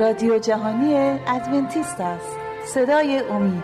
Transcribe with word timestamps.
رادیو 0.00 0.38
جهانی 0.38 0.94
ادونتیست 1.26 2.00
است. 2.00 2.36
صدای 2.66 3.22
امید. 3.30 3.62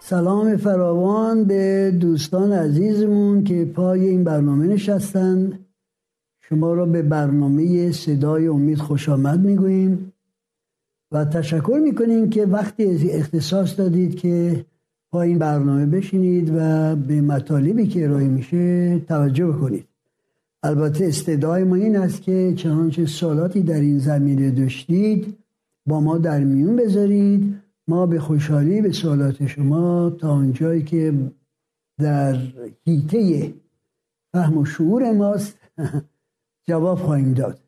سلام 0.00 0.56
فراوان 0.56 1.44
به 1.44 1.92
دوستان 2.00 2.52
عزیزمون 2.52 3.44
که 3.44 3.64
پای 3.64 4.08
این 4.08 4.24
برنامه 4.24 4.66
نشستن. 4.66 5.58
شما 6.40 6.74
را 6.74 6.86
به 6.86 7.02
برنامه 7.02 7.92
صدای 7.92 8.46
امید 8.46 8.78
خوش 8.78 9.08
آمد 9.08 9.40
می‌گوییم. 9.40 10.12
و 11.12 11.24
تشکر 11.24 11.80
می‌کنیم 11.84 12.30
که 12.30 12.46
وقتی 12.46 13.10
اختصاص 13.10 13.78
دادید 13.78 14.16
که 14.16 14.64
با 15.10 15.22
این 15.22 15.38
برنامه 15.38 15.86
بشینید 15.86 16.50
و 16.56 16.96
به 16.96 17.20
مطالبی 17.20 17.86
که 17.86 18.04
ارائه 18.04 18.28
میشه 18.28 18.98
توجه 18.98 19.52
کنید. 19.52 19.86
البته 20.62 21.06
استدعای 21.06 21.64
ما 21.64 21.74
این 21.74 21.96
است 21.96 22.22
که 22.22 22.54
چنانچه 22.56 23.06
سالاتی 23.06 23.62
در 23.62 23.80
این 23.80 23.98
زمینه 23.98 24.50
داشتید 24.50 25.38
با 25.86 26.00
ما 26.00 26.18
در 26.18 26.40
میون 26.40 26.76
بذارید. 26.76 27.56
ما 27.88 28.06
به 28.06 28.20
خوشحالی 28.20 28.82
به 28.82 28.92
سوالات 28.92 29.46
شما 29.46 30.10
تا 30.10 30.30
آنجایی 30.30 30.82
که 30.82 31.14
در 31.98 32.38
هیته 32.84 33.52
فهم 34.32 34.58
و 34.58 34.64
شعور 34.64 35.12
ماست 35.12 35.58
جواب 36.68 36.98
خواهیم 36.98 37.32
داد. 37.32 37.65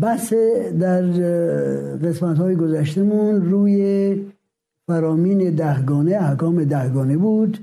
بحث 0.00 0.32
در 0.80 1.02
قسمت 1.96 2.38
های 2.38 2.56
گذشتمون 2.56 3.50
روی 3.50 4.16
فرامین 4.86 5.50
دهگانه 5.54 6.16
احکام 6.16 6.64
دهگانه 6.64 7.16
بود 7.16 7.58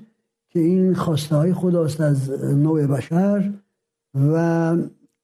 که 0.49 0.59
این 0.59 0.93
خواسته 0.93 1.35
های 1.35 1.53
خداست 1.53 2.01
از 2.01 2.29
نوع 2.43 2.87
بشر 2.87 3.51
و 4.15 4.75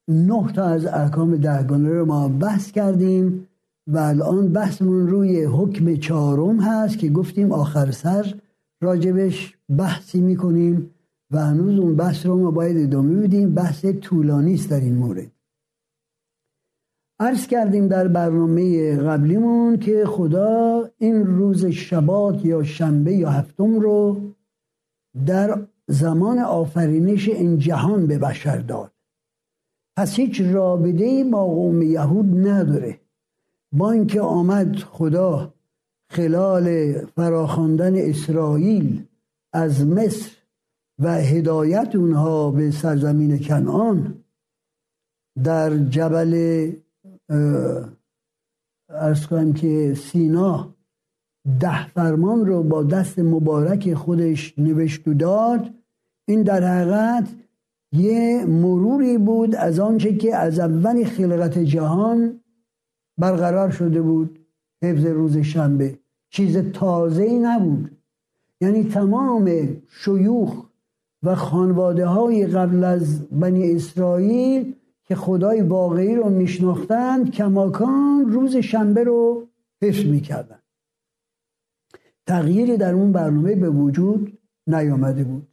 نه 0.08 0.52
تا 0.54 0.64
از 0.64 0.86
احکام 0.86 1.36
دهگانه 1.36 1.88
رو 1.88 2.04
ما 2.04 2.28
بحث 2.28 2.70
کردیم 2.70 3.46
و 3.86 3.98
الان 3.98 4.52
بحثمون 4.52 5.08
روی 5.08 5.44
حکم 5.44 5.96
چهارم 5.96 6.60
هست 6.60 6.98
که 6.98 7.08
گفتیم 7.08 7.52
آخر 7.52 7.90
سر 7.90 8.34
راجبش 8.80 9.56
بحثی 9.78 10.20
می‌کنیم 10.20 10.90
و 11.30 11.46
هنوز 11.46 11.78
اون 11.78 11.96
بحث 11.96 12.26
رو 12.26 12.38
ما 12.38 12.50
باید 12.50 12.76
ادامه 12.76 13.14
بدیم. 13.14 13.54
بحث 13.54 13.84
طولانی 13.84 14.54
است 14.54 14.70
در 14.70 14.80
این 14.80 14.94
مورد. 14.94 15.30
عرض 17.20 17.46
کردیم 17.46 17.88
در 17.88 18.08
برنامه 18.08 18.96
قبلیمون 18.96 19.76
که 19.76 20.04
خدا 20.06 20.90
این 20.98 21.26
روز 21.26 21.66
شبات 21.66 22.44
یا 22.44 22.62
شنبه 22.62 23.12
یا 23.12 23.30
هفتم 23.30 23.80
رو 23.80 24.20
در 25.26 25.66
زمان 25.86 26.38
آفرینش 26.38 27.28
این 27.28 27.58
جهان 27.58 28.06
به 28.06 28.18
بشر 28.18 28.58
داد. 28.58 28.92
پس 29.96 30.14
هیچ 30.14 30.40
رابطه 30.40 31.24
با 31.24 31.46
قوم 31.46 31.82
یهود 31.82 32.48
نداره. 32.48 33.00
با 33.72 33.90
اینکه 33.90 34.20
آمد 34.20 34.76
خدا 34.76 35.54
خلال 36.10 36.92
فراخواندن 37.06 37.94
اسرائیل 37.96 39.04
از 39.52 39.86
مصر 39.86 40.30
و 40.98 41.14
هدایت 41.14 41.96
اونها 41.96 42.50
به 42.50 42.70
سرزمین 42.70 43.38
کنعان 43.38 44.24
در 45.44 45.76
جبل 45.76 46.72
ارز 48.90 49.26
کنم 49.26 49.52
که 49.52 49.94
سینا 49.94 50.74
ده 51.60 51.88
فرمان 51.88 52.46
رو 52.46 52.62
با 52.62 52.82
دست 52.82 53.18
مبارک 53.18 53.94
خودش 53.94 54.58
نوشت 54.58 55.08
و 55.08 55.14
داد. 55.14 55.70
این 56.28 56.42
در 56.42 56.64
حقیقت 56.64 57.28
یه 57.92 58.44
مروری 58.44 59.18
بود 59.18 59.54
از 59.54 59.80
آنچه 59.80 60.16
که 60.16 60.36
از 60.36 60.58
اول 60.58 61.04
خلقت 61.04 61.58
جهان 61.58 62.40
برقرار 63.18 63.70
شده 63.70 64.02
بود 64.02 64.46
حفظ 64.82 65.04
روز 65.06 65.36
شنبه. 65.36 65.98
چیز 66.30 66.56
تازه 66.56 67.22
ای 67.22 67.38
نبود. 67.38 67.90
یعنی 68.60 68.84
تمام 68.84 69.50
شیوخ 69.88 70.66
و 71.22 71.34
خانواده 71.34 72.06
های 72.06 72.46
قبل 72.46 72.84
از 72.84 73.28
بنی 73.28 73.74
اسرائیل 73.74 74.74
که 75.10 75.16
خدای 75.16 75.60
واقعی 75.60 76.14
رو 76.14 76.28
میشناختند 76.28 77.30
کماکان 77.30 78.32
روز 78.32 78.56
شنبه 78.56 79.04
رو 79.04 79.48
حفظ 79.82 80.04
می‌کردن 80.04 80.58
تغییری 82.26 82.76
در 82.76 82.94
اون 82.94 83.12
برنامه 83.12 83.54
به 83.54 83.70
وجود 83.70 84.38
نیامده 84.66 85.24
بود. 85.24 85.48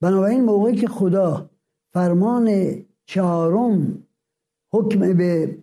بنابراین 0.00 0.44
موقعی 0.44 0.76
که 0.76 0.88
خدا 0.88 1.50
فرمان 1.92 2.74
چهارم 3.06 4.02
حکم 4.72 5.12
به 5.16 5.58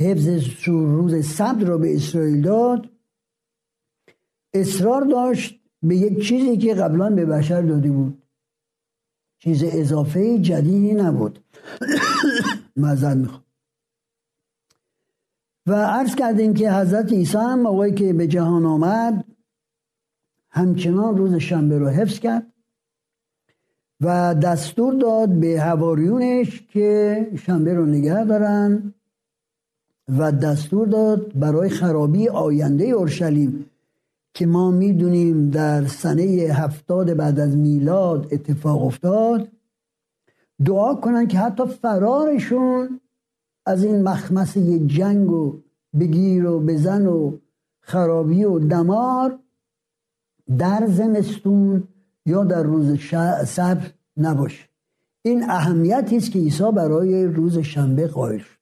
حفظ 0.00 0.68
روز 0.68 1.26
سبت 1.26 1.62
را 1.62 1.78
به 1.78 1.94
اسرائیل 1.96 2.42
داد 2.42 2.90
اصرار 4.54 5.04
داشت 5.04 5.60
به 5.82 5.96
یک 5.96 6.26
چیزی 6.26 6.56
که 6.56 6.74
قبلا 6.74 7.10
به 7.10 7.26
بشر 7.26 7.62
داده 7.62 7.90
بود. 7.90 8.21
چیز 9.42 9.64
اضافه 9.64 10.38
جدیدی 10.38 10.94
نبود. 10.94 11.38
مزد 12.76 13.28
و 15.66 15.72
عرض 15.72 16.14
کردیم 16.14 16.54
که 16.54 16.72
حضرت 16.72 17.12
عیسی 17.12 17.36
هم 17.36 17.60
موقعی 17.60 17.94
که 17.94 18.12
به 18.12 18.26
جهان 18.26 18.66
آمد 18.66 19.24
همچنان 20.50 21.16
روز 21.16 21.34
شنبه 21.34 21.78
رو 21.78 21.88
حفظ 21.88 22.18
کرد 22.18 22.46
و 24.00 24.34
دستور 24.34 24.94
داد 24.94 25.28
به 25.28 25.60
هواریونش 25.60 26.62
که 26.62 27.30
شنبه 27.38 27.74
رو 27.74 27.86
نگه 27.86 28.24
دارن 28.24 28.94
و 30.08 30.32
دستور 30.32 30.86
داد 30.86 31.38
برای 31.38 31.70
خرابی 31.70 32.28
آینده 32.28 32.84
اورشلیم 32.84 33.70
که 34.34 34.46
ما 34.46 34.70
می‌دونیم 34.70 35.50
در 35.50 35.86
سنه 35.86 36.22
هفتاد 36.52 37.14
بعد 37.14 37.40
از 37.40 37.56
میلاد 37.56 38.28
اتفاق 38.32 38.82
افتاد 38.82 39.48
دعا 40.64 40.94
کنن 40.94 41.26
که 41.26 41.38
حتی 41.38 41.66
فرارشون 41.66 43.00
از 43.66 43.84
این 43.84 44.02
مخمسه 44.02 44.78
جنگ 44.78 45.30
و 45.30 45.62
بگیر 46.00 46.46
و 46.46 46.60
بزن 46.60 47.06
و 47.06 47.38
خرابی 47.80 48.44
و 48.44 48.58
دمار 48.58 49.38
در 50.58 50.86
زمستون 50.86 51.88
یا 52.26 52.44
در 52.44 52.62
روز 52.62 52.98
صبر 53.46 53.90
نباشه. 54.16 54.68
این 55.22 55.50
اهمیتی 55.50 56.16
است 56.16 56.30
که 56.30 56.38
عیسی 56.38 56.72
برای 56.72 57.24
روز 57.24 57.58
شنبه 57.58 58.06
قائل 58.06 58.38
شد. 58.38 58.58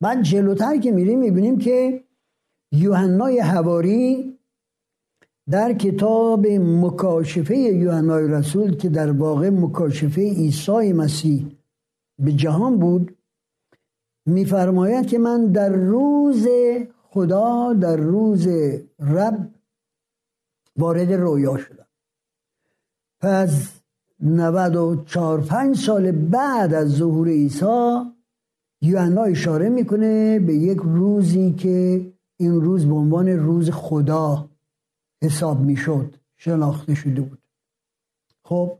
بعد 0.00 0.22
جلوتر 0.22 0.76
که 0.76 0.92
میریم 0.92 1.18
می‌بینیم 1.18 1.58
که 1.58 2.04
یوحنای 2.74 3.38
هواری 3.38 4.38
در 5.50 5.72
کتاب 5.72 6.46
مکاشفه 6.46 7.56
یوحنای 7.56 8.28
رسول 8.28 8.76
که 8.76 8.88
در 8.88 9.10
واقع 9.10 9.50
مکاشفه 9.50 10.20
عیسی 10.20 10.92
مسیح 10.92 11.46
به 12.18 12.32
جهان 12.32 12.78
بود 12.78 13.16
میفرماید 14.26 15.06
که 15.06 15.18
من 15.18 15.46
در 15.46 15.68
روز 15.68 16.46
خدا 17.10 17.72
در 17.72 17.96
روز 17.96 18.48
رب 18.98 19.50
وارد 20.76 21.12
رویا 21.12 21.56
شدم. 21.56 21.86
پس 23.20 23.80
94 24.20 25.40
5 25.40 25.76
سال 25.76 26.12
بعد 26.12 26.74
از 26.74 26.88
ظهور 26.88 27.28
عیسی 27.28 28.00
یوحنا 28.82 29.22
اشاره 29.22 29.68
می‌کنه 29.68 30.38
به 30.38 30.54
یک 30.54 30.78
روزی 30.78 31.52
که 31.52 32.13
این 32.36 32.60
روز 32.60 32.86
به 32.86 32.94
عنوان 32.94 33.28
روز 33.28 33.70
خدا 33.70 34.50
حساب 35.22 35.60
می‌شد 35.60 36.14
شناخته 36.36 36.94
شده 36.94 37.20
بود. 37.20 37.38
خب 38.44 38.78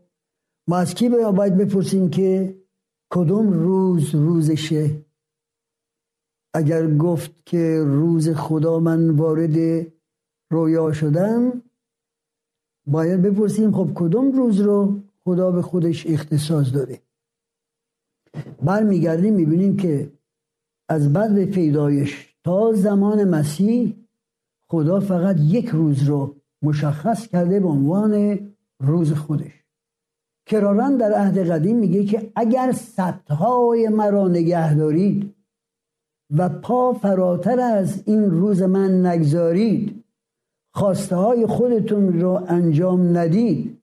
ما 0.68 0.76
از 0.76 0.94
کی 0.94 1.08
باید 1.08 1.56
بپرسیم 1.56 2.10
که 2.10 2.58
کدوم 3.10 3.52
روز 3.52 4.14
روزشه؟ 4.14 5.04
اگر 6.54 6.96
گفت 6.96 7.46
که 7.46 7.82
روز 7.84 8.28
خدا 8.28 8.78
من 8.78 9.10
وارد 9.10 9.86
رویا 10.50 10.92
شدم 10.92 11.62
باید 12.86 13.22
بپرسیم 13.22 13.72
خب 13.72 13.90
کدوم 13.94 14.32
روز 14.32 14.60
رو 14.60 15.00
خدا 15.24 15.50
به 15.50 15.62
خودش 15.62 16.06
اختصاص 16.06 16.74
داده؟ 16.74 17.02
برمیگردیم 18.62 19.34
می‌بینیم 19.34 19.76
که 19.76 20.12
از 20.88 21.12
بعد 21.12 21.34
به 21.34 21.46
پیدایش 21.46 22.33
تا 22.44 22.72
زمان 22.72 23.24
مسیح 23.24 23.96
خدا 24.70 25.00
فقط 25.00 25.36
یک 25.40 25.68
روز 25.68 26.02
رو 26.02 26.36
مشخص 26.62 27.26
کرده 27.26 27.60
به 27.60 27.68
عنوان 27.68 28.40
روز 28.80 29.12
خودش. 29.12 29.64
کرارن 30.46 30.96
در 30.96 31.12
عهد 31.12 31.50
قدیم 31.50 31.78
میگه 31.78 32.04
که 32.04 32.32
اگر 32.36 32.72
سبتهای 32.72 33.88
مرا 33.88 34.28
نگه 34.28 34.74
دارید 34.74 35.34
و 36.30 36.48
پا 36.48 36.92
فراتر 36.92 37.60
از 37.60 38.02
این 38.06 38.30
روز 38.30 38.62
من 38.62 39.06
نگذارید 39.06 40.04
خواسته 40.74 41.16
های 41.16 41.46
خودتون 41.46 42.20
رو 42.20 42.44
انجام 42.48 43.18
ندید 43.18 43.82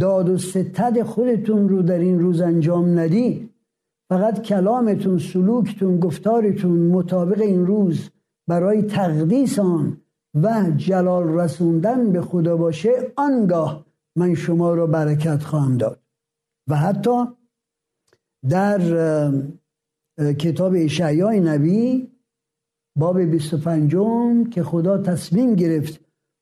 داد 0.00 0.28
و 0.28 0.38
ستد 0.38 1.02
خودتون 1.02 1.68
رو 1.68 1.82
در 1.82 1.98
این 1.98 2.20
روز 2.20 2.40
انجام 2.40 2.98
ندید 2.98 3.50
فقط 4.08 4.42
کلامتون 4.42 5.18
سلوکتون 5.18 6.00
گفتارتون 6.00 6.86
مطابق 6.86 7.40
این 7.40 7.66
روز 7.66 8.10
برای 8.48 8.82
تقدیس 8.82 9.58
آن 9.58 10.00
و 10.34 10.70
جلال 10.76 11.28
رسوندن 11.28 12.12
به 12.12 12.20
خدا 12.20 12.56
باشه 12.56 13.12
آنگاه 13.16 13.86
من 14.16 14.34
شما 14.34 14.74
را 14.74 14.86
برکت 14.86 15.42
خواهم 15.42 15.76
داد. 15.76 16.00
و 16.68 16.76
حتی 16.76 17.24
در 18.48 18.80
کتاب 20.38 20.72
اشعیای 20.76 21.40
نبی 21.40 22.12
باب 22.96 23.20
25 23.20 23.96
که 24.50 24.62
خدا 24.62 24.98
تصمیم 24.98 25.54
گرفت 25.54 26.00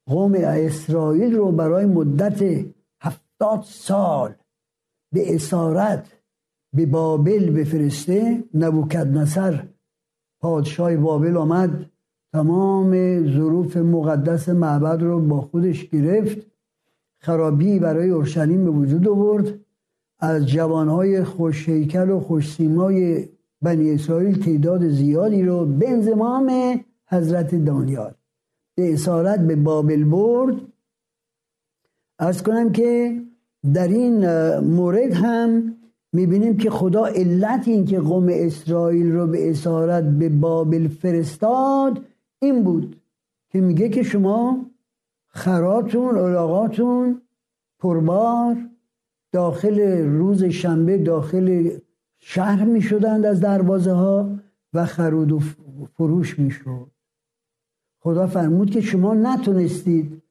قوم 0.09 0.35
اسرائیل 0.35 1.35
رو 1.35 1.53
برای 1.53 1.87
مدت 1.87 2.67
هفتاد 3.01 3.63
سال 3.63 4.35
به 5.13 5.35
اسارت 5.35 6.24
به 6.75 6.87
بابل 6.87 7.51
بفرسته 7.51 8.45
نبوکد 8.55 9.07
نصر 9.07 9.69
پادشاه 10.41 10.97
بابل 10.97 11.37
آمد 11.37 11.91
تمام 12.33 12.93
ظروف 13.33 13.77
مقدس 13.77 14.49
معبد 14.49 15.03
رو 15.03 15.21
با 15.21 15.41
خودش 15.41 15.89
گرفت 15.89 16.47
خرابی 17.19 17.79
برای 17.79 18.11
اورشلیم 18.11 18.65
به 18.65 18.71
وجود 18.71 19.09
آورد. 19.09 19.55
از 20.19 20.47
جوانهای 20.47 21.25
خوشهیکل 21.25 22.11
و 22.11 22.21
خوشسیمای 22.21 23.29
بنی 23.63 23.91
اسرائیل 23.91 24.43
تعداد 24.43 24.89
زیادی 24.89 25.43
رو 25.43 25.67
به 25.67 25.91
انزمام 25.91 26.51
حضرت 27.07 27.55
دانیال 27.55 28.15
به 28.75 28.95
اسارت 28.95 29.41
به 29.41 29.57
بابل 29.57 30.05
برد. 30.05 30.55
ارز 32.19 32.43
کنم 32.43 32.73
که 32.73 33.21
در 33.75 33.89
این 33.89 34.27
مورد 34.59 35.13
هم 35.13 35.74
می‌بینیم 36.15 36.57
که 36.57 36.71
خدا 36.71 37.07
علت 37.07 37.69
این 37.69 37.85
که 37.85 38.01
قوم 38.01 38.27
اسرائیل 38.31 39.13
رو 39.13 39.27
به 39.27 39.51
اسارت 39.51 40.05
به 40.05 40.29
بابل 40.29 40.89
فرستاد 40.89 42.01
این 42.39 42.65
بود 42.65 42.97
که 43.51 43.61
میگه 43.61 43.89
که 43.89 44.03
شما 44.03 44.67
خراتون 45.27 46.19
علاقاتون 46.19 47.23
پربار 47.79 48.57
داخل 49.33 49.81
روز 50.07 50.45
شنبه 50.45 50.99
داخل 50.99 51.71
شهر 52.19 52.65
می 52.65 52.83
شدند 52.83 53.27
از 53.27 53.41
دروازه 53.41 53.93
ها 53.93 54.31
و 54.75 54.87
خرود 54.87 55.33
و 55.33 55.41
فروش 55.97 56.39
می 56.39 56.51
شد 56.51 56.91
خدا 58.01 58.27
فرمود 58.27 58.71
که 58.71 58.81
شما 58.81 59.15
نتونستید 59.15 60.23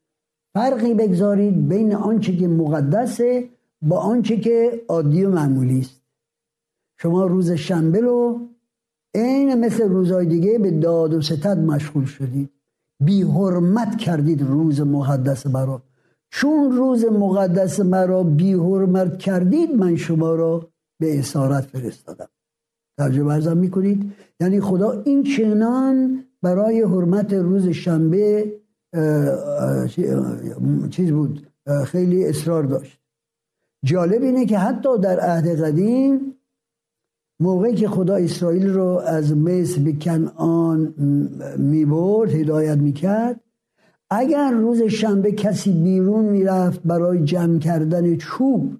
فرقی 0.54 0.94
بگذارید 0.94 1.68
بین 1.68 1.96
آنچه 1.96 2.38
که 2.38 2.48
مقدسه 2.48 3.50
با 3.84 3.98
آنچه 3.98 4.38
که 4.38 4.82
عادی 4.88 5.24
و 5.24 5.30
معمولی 5.30 5.80
است. 5.80 6.02
شما 6.98 7.26
روز 7.26 7.52
شنبه 7.52 8.00
رو 8.00 8.50
عین 9.16 9.56
مثل 9.56 9.90
روزهای 9.90 10.26
دیگه 10.26 10.60
به 10.60 10.72
داد 10.72 11.14
و 11.14 11.22
ستد 11.22 11.58
مشغول 11.58 12.06
شدید. 12.06 12.50
بی 13.04 13.22
حرمت 13.22 13.98
کردید 13.98 14.42
روز 14.42 14.82
مقدس 14.82 15.48
مرا 15.48 15.84
چون 16.30 16.72
روز 16.72 17.06
مقدس 17.06 17.80
مرا 17.80 18.24
بی 18.24 18.54
حرمت 18.54 19.18
کردید 19.18 19.76
من 19.76 19.96
شما 19.96 20.36
را 20.36 20.70
به 21.00 21.20
اسارت 21.20 21.64
فرستادم. 21.66 22.30
ترجمه 22.98 23.34
ارزم 23.34 23.58
می‌کنید؟ 23.58 24.14
یعنی 24.40 24.60
خدا 24.60 24.92
این 24.92 25.24
چنان 25.24 26.24
برای 26.42 26.82
حرمت 26.82 27.34
روز 27.34 27.68
شنبه 27.68 28.54
چیز 30.90 31.12
بود؟ 31.12 31.48
خیلی 31.86 32.26
اصرار 32.26 32.64
داشت. 32.64 33.03
جالب 33.84 34.22
اینه 34.22 34.46
که 34.46 34.58
حتی 34.58 34.98
در 34.98 35.20
عهد 35.20 35.64
قدیم 35.64 36.34
موقعی 37.40 37.76
که 37.76 37.88
خدا 37.88 38.16
اسرائیل 38.16 38.70
رو 38.70 38.88
از 39.06 39.38
مصر 39.38 39.82
به 39.82 39.94
کنعان 39.94 40.94
می‌برد 41.58 42.30
هدایت 42.30 42.78
می‌کرد 42.78 43.40
اگر 44.10 44.52
روز 44.52 44.82
شنبه 44.82 45.32
کسی 45.32 45.84
بیرون 45.84 46.26
می‌رفت 46.26 46.82
برای 46.84 47.24
جمع 47.24 47.60
کردن 47.60 48.16
چوب 48.16 48.72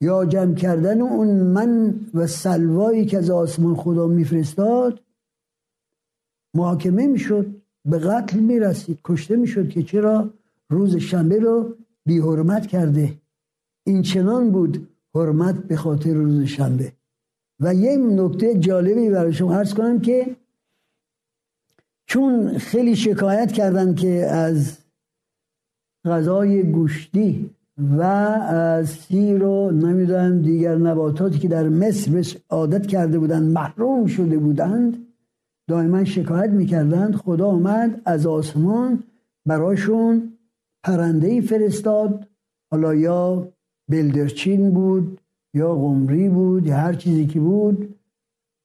یا 0.00 0.24
جمع 0.24 0.54
کردن 0.54 1.00
اون 1.00 1.28
من 1.28 1.94
و 2.14 2.26
سلوایی 2.26 3.06
که 3.06 3.18
از 3.18 3.30
آسمان 3.30 3.74
خدا 3.74 4.06
میفرستاد 4.06 5.00
محاکمه 6.54 7.06
می‌شد 7.06 7.46
به 7.84 7.98
قتل 7.98 8.38
می‌رسید. 8.38 8.98
کشته 9.04 9.36
می‌شد 9.36 9.68
که 9.68 9.82
چرا 9.82 10.30
روز 10.70 10.96
شنبه 10.96 11.38
رو 11.38 11.74
بی 12.06 12.18
حرمت 12.18 12.66
کرده. 12.66 13.19
این 13.86 14.02
چنان 14.02 14.50
بود 14.50 14.88
حرمت 15.14 15.54
به 15.54 15.76
خاطر 15.76 16.12
روز 16.12 16.42
شنبه. 16.42 16.92
و 17.60 17.74
یه 17.74 17.96
نکته 17.96 18.58
جالبی 18.58 19.10
برای 19.10 19.32
شما 19.32 19.54
عرض 19.54 19.74
کنم 19.74 20.00
که 20.00 20.36
چون 22.06 22.58
خیلی 22.58 22.96
شکایت 22.96 23.52
کردن 23.52 23.94
که 23.94 24.26
از 24.26 24.78
غذای 26.04 26.62
گوشتی 26.62 27.50
و 27.78 28.02
از 28.02 28.88
سیر 28.88 29.42
و 29.42 29.70
نمی‌دونم 29.70 30.42
دیگر 30.42 30.76
نباتاتی 30.76 31.38
که 31.38 31.48
در 31.48 31.68
مصر 31.68 32.38
عادت 32.50 32.86
کرده 32.86 33.18
بودند 33.18 33.52
محروم 33.52 34.06
شده 34.06 34.38
بودند 34.38 35.06
دائما 35.68 36.04
شکایت 36.04 36.50
می‌کردند 36.50 37.14
خدا 37.14 37.46
آمد 37.46 38.02
از 38.04 38.26
آسمان 38.26 39.02
براشون 39.46 40.32
پرنده 40.84 41.40
فرستاد 41.40 42.28
حالا 42.70 42.94
یا 42.94 43.52
بلدرچین 43.90 44.70
بود 44.70 45.20
یا 45.54 45.74
قمری 45.74 46.28
بود 46.28 46.66
یا 46.66 46.76
هر 46.76 46.92
چیزی 46.92 47.26
که 47.26 47.40
بود 47.40 47.94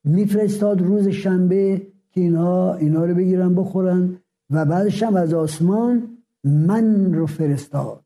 میفرستاد 0.03 0.81
روز 0.81 1.07
شنبه 1.07 1.87
که 2.11 2.21
اینها 2.21 2.75
اینا 2.75 3.05
رو 3.05 3.15
بگیرن 3.15 3.55
بخورن 3.55 4.17
و 4.49 4.65
بعدش 4.65 5.03
هم 5.03 5.15
از 5.15 5.33
آسمان 5.33 6.17
من 6.43 7.13
رو 7.13 7.25
فرستاد. 7.25 8.05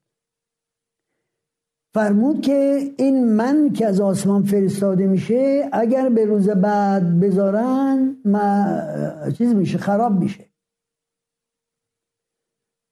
فرمود 1.94 2.42
که 2.42 2.92
این 2.98 3.33
من 3.33 3.74
که 3.74 3.88
از 3.88 4.01
آسمان 4.01 4.43
فرستاده 4.43 5.08
میشه 5.08 5.70
اگر 5.72 6.10
به 6.10 6.25
روز 6.25 6.50
بعد 6.50 7.20
بذارن 7.20 8.15
ما 8.25 8.65
چیز 9.38 9.55
میشه 9.55 9.77
خراب 9.77 10.20
میشه. 10.20 10.46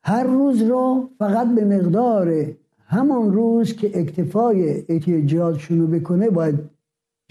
هر 0.03 0.23
روز 0.23 0.61
رو 0.61 1.09
فقط 1.19 1.47
به 1.55 1.65
مقدار 1.65 2.55
همان 2.87 3.33
روز 3.33 3.73
که 3.73 3.99
اکتفای 3.99 4.83
احتیاجاتشون 4.89 5.79
رو 5.79 5.87
بکنه 5.87 6.29
باید 6.29 6.59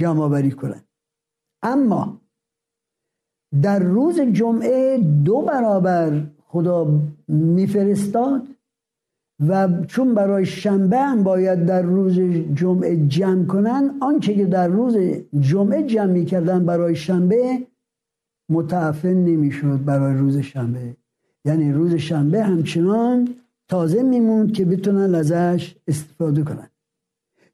جمع 0.00 0.20
آوری 0.20 0.50
کنن. 0.50 0.80
اما 1.62 2.20
در 3.62 3.78
روز 3.78 4.20
جمعه 4.20 4.98
دو 5.24 5.40
برابر 5.40 6.26
خدا 6.46 7.00
میفرستاد 7.28 8.42
و 9.48 9.68
چون 9.86 10.14
برای 10.14 10.46
شنبه 10.46 10.98
هم 10.98 11.22
باید 11.22 11.66
در 11.66 11.82
روز 11.82 12.20
جمعه 12.54 13.06
جمع 13.06 13.46
کنن 13.46 13.98
آنچه 14.00 14.34
که 14.34 14.46
در 14.46 14.68
روز 14.68 14.96
جمعه 15.40 15.82
جمع 15.82 16.12
می‌کردن 16.12 16.66
برای 16.66 16.96
شنبه 16.96 17.66
متعفن 18.50 19.14
نمی‌شد 19.14 19.84
برای 19.84 20.14
روز 20.14 20.38
شنبه. 20.38 20.96
یعنی 21.44 21.72
روز 21.72 21.94
شنبه 21.94 22.42
همچنان 22.42 23.28
تازه 23.68 24.02
میموند 24.02 24.52
که 24.52 24.64
بتونن 24.64 25.14
ازش 25.14 25.76
استفاده 25.86 26.42
کنن. 26.42 26.70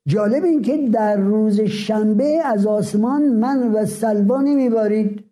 جالب 0.07 0.45
این 0.45 0.63
که 0.63 0.89
در 0.93 1.17
روز 1.17 1.61
شنبه 1.61 2.41
از 2.45 2.67
آسمان 2.67 3.29
من 3.29 3.73
و 3.73 3.87
سلوا 3.87 4.41
نمیبارید. 4.41 5.25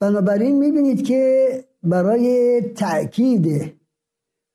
بنابراین 0.00 0.58
می‌بینید 0.58 1.04
که 1.04 1.50
برای 1.82 2.60
تأکید 2.60 3.74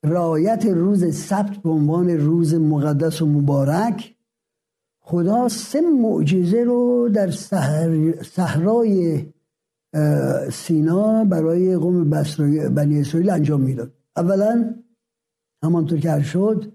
رعایت 0.06 0.66
روز 0.66 1.16
سبت 1.16 1.58
به 1.58 1.70
عنوان 1.70 2.10
روز 2.10 2.54
مقدس 2.54 3.22
و 3.22 3.26
مبارک 3.26 4.16
خدا 5.04 5.48
سه 5.48 5.82
معجزه 5.82 6.64
رو 6.64 7.10
در 7.10 7.32
صحرای 8.24 9.26
سینا 10.52 11.26
برای 11.26 11.78
قوم 11.78 12.10
بنی 12.76 13.00
اسرائیل 13.00 13.30
انجام 13.30 13.62
می‌داد. 13.62 13.92
اولا 14.18 14.76
همانطور 15.64 16.00
که 16.00 16.22
شد 16.22 16.72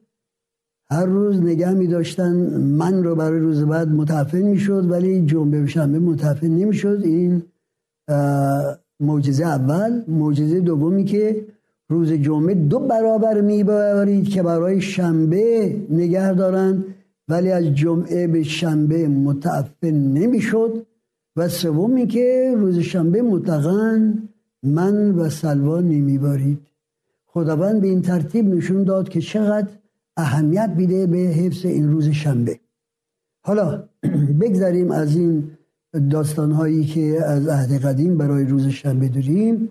هر 0.90 1.07
روز 1.07 1.40
نگه 1.40 1.71
می 1.71 1.87
داشتن 1.87 2.33
من 2.61 3.05
رو 3.05 3.14
برای 3.14 3.40
روز 3.40 3.64
بعد 3.64 3.88
متعفن 3.88 4.43
می 4.43 4.59
شد 4.59 4.90
ولی 4.90 5.26
جنبه 5.26 5.66
شنبه 5.66 5.99
متعفن 5.99 6.47
نمی 6.47 6.75
شد 6.75 7.00
این 7.05 7.43
معجزه 9.00 9.45
اول. 9.45 10.02
معجزه 10.09 10.61
دومی 10.61 11.05
که 11.05 11.47
روز 11.88 12.12
جمعه 12.12 12.55
دو 12.55 12.78
برابر 12.78 13.40
می‌برید 13.40 14.28
که 14.28 14.43
برای 14.43 14.81
شنبه 14.81 15.76
نگه 15.90 16.33
دارند 16.35 16.85
ولی 17.28 17.50
از 17.50 17.64
جمعه 17.64 18.26
به 18.26 18.43
شنبه 18.43 19.09
متعفن 19.09 19.95
نمی‌شد. 19.95 20.87
و 21.37 21.49
سومی 21.49 22.07
که 22.07 22.55
روز 22.57 22.78
شنبه 22.78 23.23
مطلقا 23.23 24.14
من 24.62 25.11
و 25.11 25.28
سلوا 25.28 25.81
نمیبارید. 25.81 26.59
خداوند 27.37 27.81
به 27.81 27.87
این 27.87 28.02
ترتیب 28.02 28.55
نشون 28.55 28.85
داد 28.85 29.09
که 29.09 29.21
چقدر 29.21 29.69
اهمیت 30.16 30.75
بیده 30.76 31.07
به 31.07 31.19
حفظ 31.19 31.66
این 31.66 31.93
روز 31.93 32.09
شنبه. 32.09 32.61
حالا 33.45 33.88
بگذاریم 34.40 34.90
از 34.90 35.16
این 35.16 35.50
داستان 36.11 36.52
هایی 36.52 36.85
که 36.85 37.25
از 37.25 37.49
عهد 37.49 37.85
قدیم 37.85 38.19
برای 38.19 38.45
روز 38.45 38.66
شنبه 38.66 39.09
داریم. 39.09 39.71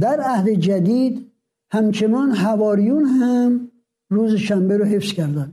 در 0.00 0.20
عهد 0.20 0.48
جدید 0.50 1.26
همچنان 1.70 2.30
حواریون 2.30 3.04
هم 3.04 3.68
روز 4.10 4.34
شنبه 4.34 4.76
رو 4.76 4.84
حفظ 4.84 5.12
کردن. 5.12 5.52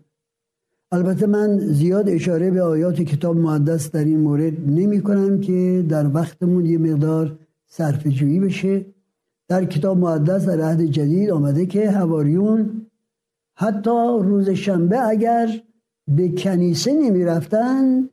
البته 0.92 1.26
من 1.26 1.60
زیاد 1.60 2.10
اشاره 2.10 2.52
به 2.52 2.62
آیات 2.62 3.02
کتاب 3.02 3.38
مقدس 3.38 3.92
در 3.92 4.06
این 4.06 4.20
مورد 4.20 4.70
نمی 4.70 5.02
کنم 5.02 5.40
که 5.40 5.86
در 5.90 6.08
وقتمون 6.14 6.66
یه 6.66 6.78
مقدار 6.78 7.40
صرف 7.68 8.08
جویی 8.08 8.40
بشه. 8.40 8.86
در 9.50 9.66
کتاب 9.66 9.98
مقدس 9.98 10.46
در 10.46 10.62
عهد 10.62 10.82
جدید 10.82 11.30
آمده 11.30 11.66
که 11.66 11.92
حواریون 11.92 12.86
حتی 13.58 14.20
روز 14.22 14.50
شنبه 14.50 15.08
اگر 15.08 15.62
به 16.08 16.30
کنیسه 16.30 16.94
نمی 16.94 17.24
رفتن 17.24 18.10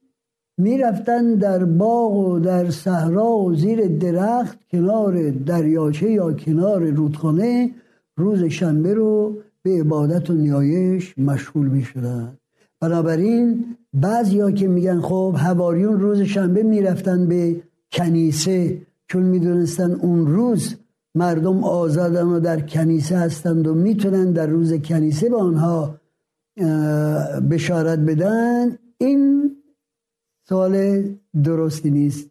می 0.58 0.78
رفتن 0.78 1.34
در 1.34 1.64
باغ 1.64 2.12
و 2.16 2.38
در 2.38 2.70
صحرا 2.70 3.36
و 3.36 3.54
زیر 3.54 3.86
درخت 3.86 4.58
کنار 4.70 5.30
دریاچه 5.30 6.10
یا 6.10 6.32
کنار 6.32 6.90
رودخانه 6.90 7.70
روز 8.16 8.44
شنبه 8.44 8.94
رو 8.94 9.36
به 9.62 9.80
عبادت 9.80 10.30
و 10.30 10.32
نیایش 10.32 11.18
مشغول 11.18 11.66
می 11.68 11.82
شدن. 11.82 12.38
بنابراین 12.80 13.64
بعضیا 13.94 14.50
که 14.50 14.68
میگن 14.68 15.00
خب 15.00 15.34
هواریون 15.38 16.00
روز 16.00 16.20
شنبه 16.20 16.62
می‌رفتن 16.62 17.28
به 17.28 17.62
کنیسه 17.92 18.78
چون 19.08 19.22
می‌دونستن 19.22 19.92
اون 19.92 20.26
روز 20.26 20.76
مردم 21.14 21.64
آزادن 21.64 22.26
و 22.26 22.40
در 22.40 22.60
کنیسه 22.60 23.18
هستند 23.18 23.66
و 23.66 23.74
می‌تونن 23.74 24.32
در 24.32 24.46
روز 24.46 24.74
کنیسه 24.74 25.28
به 25.28 25.36
آنها 25.36 26.00
بشارت 27.50 27.98
بدن. 27.98 28.78
این 28.98 29.50
سوال 30.48 31.04
درستی 31.44 31.90
نیست 31.90 32.30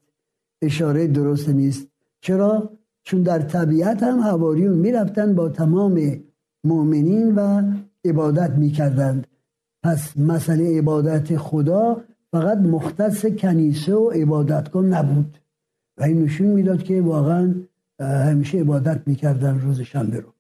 اشاره 0.62 1.08
درست 1.08 1.50
نیست. 1.50 1.88
چرا؟ 2.22 2.70
چون 3.04 3.22
در 3.22 3.40
طبیعت 3.40 4.04
هم 4.04 4.20
هواریون 4.20 4.78
می‌رفتن 4.78 5.36
با 5.36 5.50
تمام 5.50 6.20
مؤمنین 6.64 7.36
و 7.36 7.72
عبادت 8.06 8.50
می‌کردند. 8.50 9.28
پس 9.84 10.18
مسئله 10.18 10.78
عبادت 10.78 11.38
خدا 11.38 12.02
فقط 12.32 12.58
مختص 12.58 13.26
کنیسه 13.26 13.96
و 13.96 14.10
عبادتگاه 14.10 14.86
نبود. 14.86 15.38
و 15.98 16.04
این 16.04 16.24
نشون 16.24 16.48
می‌داد 16.48 16.84
که 16.84 17.02
واقعا 17.02 17.56
همیشه 18.00 18.60
عبادت 18.60 19.02
می‌کردن 19.06 19.60
روز 19.60 19.82
شنبه 19.82 20.20
رو. 20.20 20.34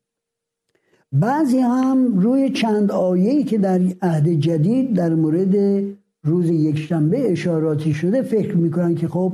بعضی 1.12 1.57
هم 1.57 2.19
روی 2.19 2.50
چند 2.50 2.91
آیه‌ای 2.91 3.43
که 3.43 3.57
در 3.57 3.81
عهد 4.01 4.29
جدید 4.29 4.93
در 4.93 5.15
مورد 5.15 5.83
روز 6.24 6.50
یک 6.50 6.77
شنبه 6.77 7.31
اشاراتی 7.31 7.93
شده 7.93 8.22
فکر 8.22 8.57
می‌کنن 8.57 8.95
که 8.95 9.07
خب 9.07 9.33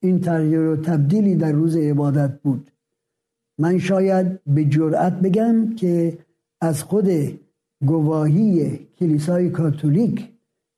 این 0.00 0.20
تغییر 0.20 0.60
و 0.60 0.76
تبدیلی 0.76 1.34
در 1.34 1.52
روز 1.52 1.76
عبادت 1.76 2.40
بود. 2.42 2.70
من 3.58 3.78
شاید 3.78 4.40
به 4.46 4.64
جرأت 4.64 5.20
بگم 5.20 5.74
که 5.74 6.18
از 6.60 6.82
خود 6.82 7.08
گواهی 7.86 8.78
کلیسای 8.98 9.50
کاتولیک 9.50 10.28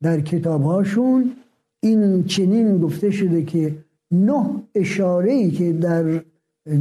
در 0.02 0.20
کتابهاشون 0.20 1.32
این 1.80 2.24
چنین 2.24 2.78
گفته 2.80 3.10
شده 3.10 3.42
که 3.42 3.76
نه 4.10 4.44
اشاره 4.74 5.32
ای 5.32 5.50
که 5.50 5.72
در 5.72 6.22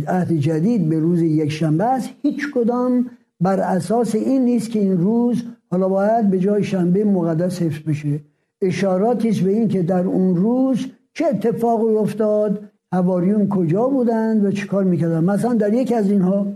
عهد 0.08 0.34
جدید 0.34 0.90
به 0.90 1.00
روز 1.00 1.22
یک 1.22 1.52
شنبه 1.52 1.84
است. 1.84 2.10
هیچ 2.22 2.52
کدام 2.54 3.10
بر 3.40 3.60
اساس 3.60 4.16
این 4.16 4.46
نیست 4.46 4.70
که 4.70 4.80
این 4.80 4.98
روز 4.98 5.44
حالا 5.72 5.90
باید 5.90 6.30
به 6.30 6.40
جای 6.40 6.64
شنبه 6.64 7.06
مقدس 7.06 7.62
حفظ 7.62 7.90
بشه. 7.90 8.20
اشاراتی 8.62 9.42
به 9.42 9.52
این 9.52 9.68
که 9.68 9.84
در 9.84 10.04
اون 10.04 10.36
روز 10.36 10.86
چه 11.14 11.26
اتفاقی 11.26 11.96
افتاد 11.96 12.70
هواریون 12.94 13.50
کجا 13.50 13.88
بودند 13.88 14.46
و 14.46 14.52
چیکار 14.52 14.84
می‌کردن 14.84 15.24
مثلا 15.24 15.54
در 15.54 15.74
یک 15.74 15.92
از 15.92 16.12
اینها 16.12 16.48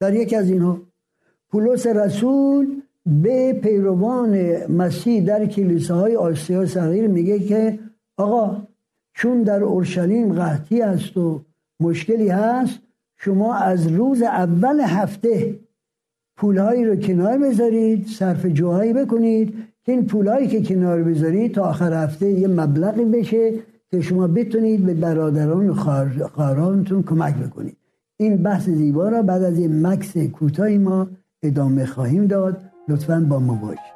در 0.00 0.14
یک 0.14 0.34
از 0.34 0.50
اینها 0.50 0.80
پولس 1.50 1.86
رسول 1.86 2.82
به 3.06 3.52
پیروان 3.52 4.56
مسیح 4.72 5.24
در 5.24 5.46
کلیساهای 5.46 6.16
آسیا 6.16 6.66
صغیر 6.66 7.06
میگه 7.06 7.38
که 7.38 7.78
آقا 8.16 8.62
چون 9.14 9.42
در 9.42 9.62
اورشلیم 9.62 10.32
قحطی 10.32 10.82
است 10.82 11.16
و 11.16 11.40
مشکلی 11.80 12.28
هست؟ 12.28 12.78
شما 13.16 13.54
از 13.54 13.86
روز 13.86 14.22
اول 14.22 14.80
هفته 14.80 15.58
پولهایی 16.36 16.84
رو 16.84 16.96
کنار 16.96 17.38
بذارید 17.38 18.06
صرف 18.06 18.46
جوهایی 18.46 18.92
بکنید 18.92 19.54
که 19.84 19.92
این 19.92 20.06
پولهایی 20.06 20.48
که 20.48 20.62
کنار 20.62 21.02
بذارید 21.02 21.54
تا 21.54 21.62
آخر 21.62 22.04
هفته 22.04 22.30
یه 22.30 22.48
مبلغی 22.48 23.04
بشه 23.04 23.52
که 23.90 24.00
شما 24.00 24.26
بتونید 24.26 24.86
به 24.86 24.94
برادران 24.94 25.68
و 25.68 25.74
خواهرانتون 26.28 27.02
کمک 27.02 27.34
بکنید. 27.36 27.76
این 28.16 28.36
بحث 28.42 28.68
زیبا 28.68 29.08
را 29.08 29.22
بعد 29.22 29.42
از 29.42 29.58
این 29.58 29.86
مکس 29.86 30.16
کوتاهی 30.16 30.78
ما 30.78 31.08
ادامه 31.42 31.86
خواهیم 31.86 32.26
داد. 32.26 32.60
لطفا 32.88 33.26
با 33.28 33.38
ما 33.38 33.54
باشید 33.54 33.95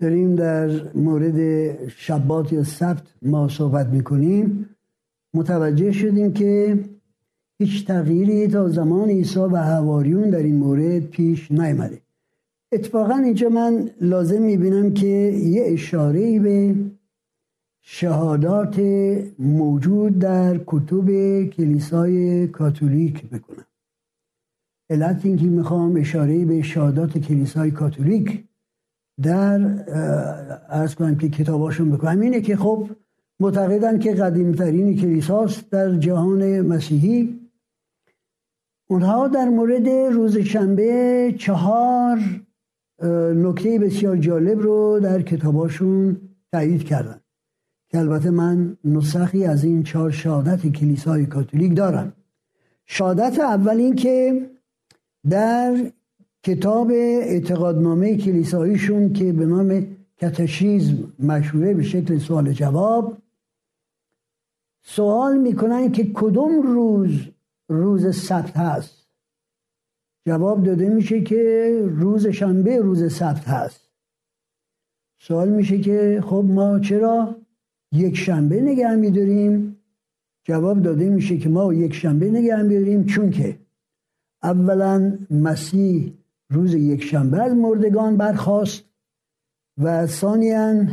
داریم 0.00 0.34
در 0.34 0.94
مورد 0.94 1.38
شبات 1.88 2.52
یا 2.52 2.64
سبت 2.64 3.02
ما 3.22 3.48
صحبت 3.48 3.86
می‌کنیم. 3.86 4.66
متوجه 5.34 5.92
شدیم 5.92 6.32
که 6.32 6.78
هیچ 7.58 7.86
تغییری 7.86 8.48
تا 8.48 8.68
زمان 8.68 9.08
عیسی 9.08 9.38
و 9.38 9.56
حواریون 9.56 10.30
در 10.30 10.38
این 10.38 10.56
مورد 10.56 10.98
پیش 10.98 11.50
نیامده. 11.50 12.00
اتفاقا 12.72 13.14
اینجا 13.14 13.48
من 13.48 13.90
لازم 14.00 14.42
می‌بینم 14.42 14.92
که 14.92 15.06
یه 15.06 15.64
اشاره 15.66 16.40
به 16.40 16.74
شهادات 17.82 18.80
موجود 19.38 20.18
در 20.18 20.60
کتب 20.66 21.06
کلیسای 21.44 22.46
کاتولیک 22.46 23.28
بکنم. 23.28 23.66
علت 24.90 25.20
اینکه 25.26 25.46
می‌خوام 25.46 25.96
اشاره 25.96 26.44
به 26.44 26.62
شهادات 26.62 27.18
کلیسای 27.18 27.70
کاتولیک 27.70 28.44
در 29.22 29.60
ارز 30.68 30.94
کنم 30.94 31.16
که 31.16 31.28
کتاباشون 31.28 31.90
بکنم 31.90 32.20
اینه 32.20 32.40
که 32.40 32.56
خب 32.56 32.88
معتقدن 33.40 33.98
که 33.98 34.14
قدیمترین 34.14 34.96
کلیساست 34.96 35.70
در 35.70 35.96
جهان 35.96 36.60
مسیحی. 36.60 37.40
اونها 38.86 39.28
در 39.28 39.48
مورد 39.48 39.88
روز 39.88 40.38
شنبه 40.38 41.34
چهار 41.38 42.18
نکته 43.34 43.78
بسیار 43.78 44.16
جالب 44.16 44.58
رو 44.58 45.00
در 45.02 45.22
کتاباشون 45.22 46.20
تایید 46.52 46.84
کردن. 46.84 47.20
که 47.88 47.98
البته 47.98 48.30
من 48.30 48.76
نسخی 48.84 49.44
از 49.44 49.64
این 49.64 49.82
چهار 49.82 50.10
شهادت 50.10 50.66
کلیسای 50.66 51.26
کاتولیک 51.26 51.76
دارم. 51.76 52.12
شهادت 52.86 53.38
اول 53.38 53.76
این 53.76 53.94
که 53.94 54.46
در 55.30 55.92
کتاب 56.42 56.90
اعتقادنامه 56.90 58.16
کلیساییشون 58.16 59.12
که 59.12 59.32
به 59.32 59.46
نام 59.46 59.86
کتشیزم 60.18 61.12
مشهوره 61.18 61.74
به 61.74 61.82
شکل 61.82 62.18
سوال 62.18 62.52
جواب 62.52 63.18
سوال 64.82 65.38
می‌کنن 65.38 65.92
که 65.92 66.10
کدوم 66.14 66.62
روز 66.62 67.10
روز 67.68 68.16
سبت 68.16 68.56
هست؟ 68.56 69.06
جواب 70.26 70.62
داده 70.62 70.88
میشه 70.88 71.20
که 71.20 71.82
روز 71.90 72.26
شنبه 72.26 72.78
روز 72.78 73.12
سبت 73.12 73.48
هست. 73.48 73.80
سوال 75.18 75.48
میشه 75.48 75.78
که 75.78 76.22
خب 76.26 76.44
ما 76.48 76.78
چرا 76.78 77.36
یک 77.92 78.16
شنبه 78.16 78.60
نگه 78.60 78.94
میداریم؟ 78.94 79.76
جواب 80.44 80.82
داده 80.82 81.08
میشه 81.08 81.38
که 81.38 81.48
ما 81.48 81.74
یک 81.74 81.94
شنبه 81.94 82.30
نگه 82.30 82.62
میداریم 82.62 83.04
چون 83.04 83.30
که 83.30 83.58
اولا 84.42 85.18
مسیح 85.30 86.12
روز 86.50 86.74
یک 86.74 87.02
شنبه 87.02 87.42
از 87.42 87.52
مردگان 87.52 88.16
برخواست 88.16 88.84
و 89.82 90.06
ثانیا 90.06 90.86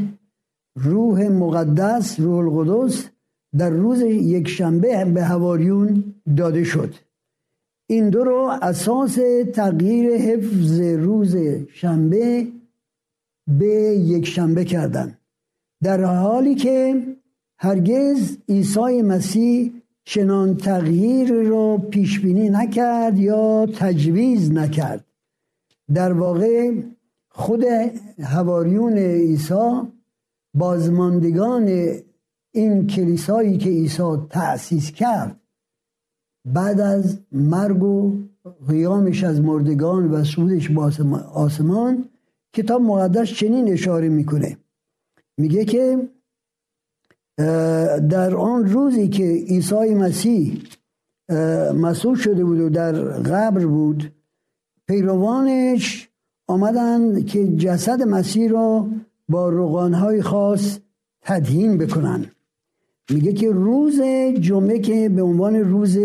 روح 0.76 1.28
مقدس 1.28 2.20
روح 2.20 2.58
القدس 2.58 3.10
در 3.58 3.70
روز 3.70 4.02
یک 4.02 4.48
شنبه 4.48 5.06
به 5.06 5.24
هواریون 5.24 6.14
داده 6.38 6.64
شد. 6.64 6.96
این 7.90 8.10
دو 8.10 8.24
رو 8.24 8.58
اساس 8.62 9.20
تغییر 9.54 10.16
حفظ 10.16 10.80
روز 10.80 11.36
شنبه 11.74 12.48
به 13.48 13.74
یک 14.06 14.26
شنبه 14.26 14.66
کردن. 14.66 15.18
در 15.84 16.04
حالی 16.04 16.56
که 16.56 17.06
هرگز 17.60 18.38
عیسی 18.50 19.02
مسیح 19.02 19.74
چنان 20.06 20.58
تغییر 20.58 21.34
را 21.34 21.78
پیش 21.78 22.20
بینی 22.20 22.50
نکرد 22.50 23.20
یا 23.20 23.66
تجویز 23.66 24.52
نکرد. 24.52 25.07
در 25.94 26.13
واقع 26.13 26.72
خود 27.29 27.63
هواریون 28.20 28.98
عیسی 28.98 29.82
بازماندگان 30.53 31.91
این 32.51 32.88
کلیسایی 32.88 33.58
که 33.58 33.70
عیسی 33.70 34.17
تأسیس 34.29 34.91
کرد 34.91 35.39
بعد 36.46 36.79
از 36.79 37.20
مرگ 37.32 37.84
و 37.84 38.17
قیامش 38.67 39.24
از 39.24 39.41
مردگان 39.41 40.12
و 40.12 40.24
سودش 40.24 40.70
با 40.70 40.91
آسمان 41.34 42.10
کتاب 42.53 42.82
مقدس 42.82 43.27
چنین 43.27 43.74
اشاره 43.74 44.10
می‌کنه. 44.10 44.58
میگه 45.38 45.65
که 45.65 46.10
در 48.10 48.36
آن 48.36 48.65
روزی 48.65 49.08
که 49.08 49.24
عیسی 49.24 49.96
مسیح 49.96 50.63
مسئول 51.75 52.15
شده 52.15 52.46
بود 52.46 52.60
و 52.60 52.70
در 52.70 52.94
قبر 53.03 53.65
بود 53.65 54.16
پیروانش 54.88 56.10
آمدن 56.48 57.24
که 57.24 57.48
جسد 57.48 58.03
مسیح 58.03 58.50
را 58.51 58.88
با 59.29 59.50
روغانهای 59.50 60.22
خاص 60.22 60.79
تدهین 61.22 61.77
بکنن. 61.77 62.25
میگه 63.10 63.34
که 63.34 63.51
روز 63.51 64.01
جمعه 64.39 64.79
که 64.79 65.10
به 65.10 65.22
عنوان 65.22 65.56
روز 65.56 65.98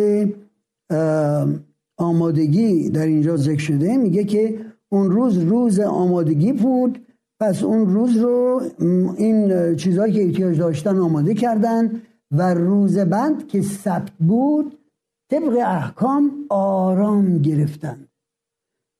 آمادگی 1.96 2.90
در 2.90 3.06
اینجا 3.06 3.36
ذکر 3.36 3.60
شده 3.60 3.96
میگه 3.96 4.24
که 4.24 4.60
اون 4.88 5.10
روز 5.10 5.38
روز 5.38 5.80
آمادگی 5.80 6.52
بود 6.52 7.06
پس 7.40 7.62
اون 7.62 7.94
روز 7.94 8.16
رو 8.16 8.62
این 9.16 9.76
چیزهایی 9.76 10.12
که 10.12 10.24
احتیاج 10.24 10.58
داشتن 10.58 10.98
آماده 10.98 11.34
کردن 11.34 12.02
و 12.30 12.54
روز 12.54 12.98
بعد 12.98 13.48
که 13.48 13.62
سبت 13.62 14.10
بود 14.10 14.78
طبق 15.30 15.56
احکام 15.66 16.30
آرام 16.48 17.38
گرفتن. 17.38 18.06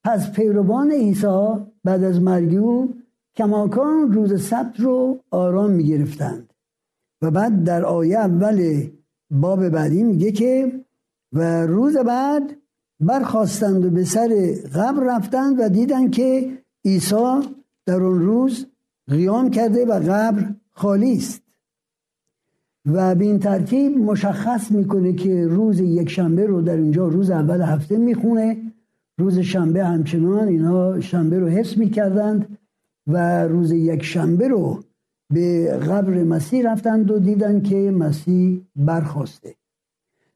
پس 0.03 0.31
پیروان 0.31 0.91
عیسی 0.91 1.53
بعد 1.83 2.03
از 2.03 2.21
مرگ 2.21 2.55
او 2.55 2.93
کماکان 3.35 4.11
روز 4.11 4.43
سبت 4.43 4.79
رو 4.79 5.19
آرام 5.31 5.71
می 5.71 5.83
گرفتند 5.83 6.53
و 7.21 7.31
بعد 7.31 7.63
در 7.63 7.85
آیه 7.85 8.17
اول 8.17 8.87
باب 9.31 9.69
بعدی 9.69 10.03
میگه 10.03 10.31
که 10.31 10.79
و 11.33 11.65
روز 11.65 11.97
بعد 11.97 12.57
برخواستند 12.99 13.85
و 13.85 13.89
به 13.89 14.03
سر 14.03 14.55
قبر 14.75 15.03
رفتند 15.03 15.59
و 15.59 15.69
دیدند 15.69 16.11
که 16.11 16.57
عیسی 16.85 17.39
در 17.85 18.03
اون 18.03 18.19
روز 18.19 18.65
قیام 19.07 19.49
کرده 19.49 19.85
و 19.85 19.99
قبر 19.99 20.55
خالی 20.71 21.13
است. 21.13 21.41
و 22.85 23.15
به 23.15 23.25
این 23.25 23.39
ترتیب 23.39 23.97
مشخص 23.97 24.71
می‌کنه 24.71 25.13
که 25.13 25.47
روز 25.47 25.79
یک 25.79 26.09
شنبه 26.09 26.45
رو 26.45 26.61
در 26.61 26.77
اینجا 26.77 27.07
روز 27.07 27.29
اول 27.29 27.61
هفته 27.61 27.97
می‌خونه. 27.97 28.72
روز 29.17 29.39
شنبه 29.39 29.85
همچنان 29.85 30.47
اینها 30.47 30.99
شنبه 30.99 31.39
رو 31.39 31.47
حفظ 31.47 31.77
می‌کردند 31.77 32.57
و 33.07 33.43
روز 33.43 33.71
یک 33.71 34.03
شنبه 34.03 34.47
رو 34.47 34.83
به 35.33 35.77
قبر 35.77 36.23
مسیح 36.23 36.71
رفتند 36.71 37.11
و 37.11 37.19
دیدن 37.19 37.61
که 37.61 37.91
مسیح 37.91 38.61
برخواسته. 38.75 39.55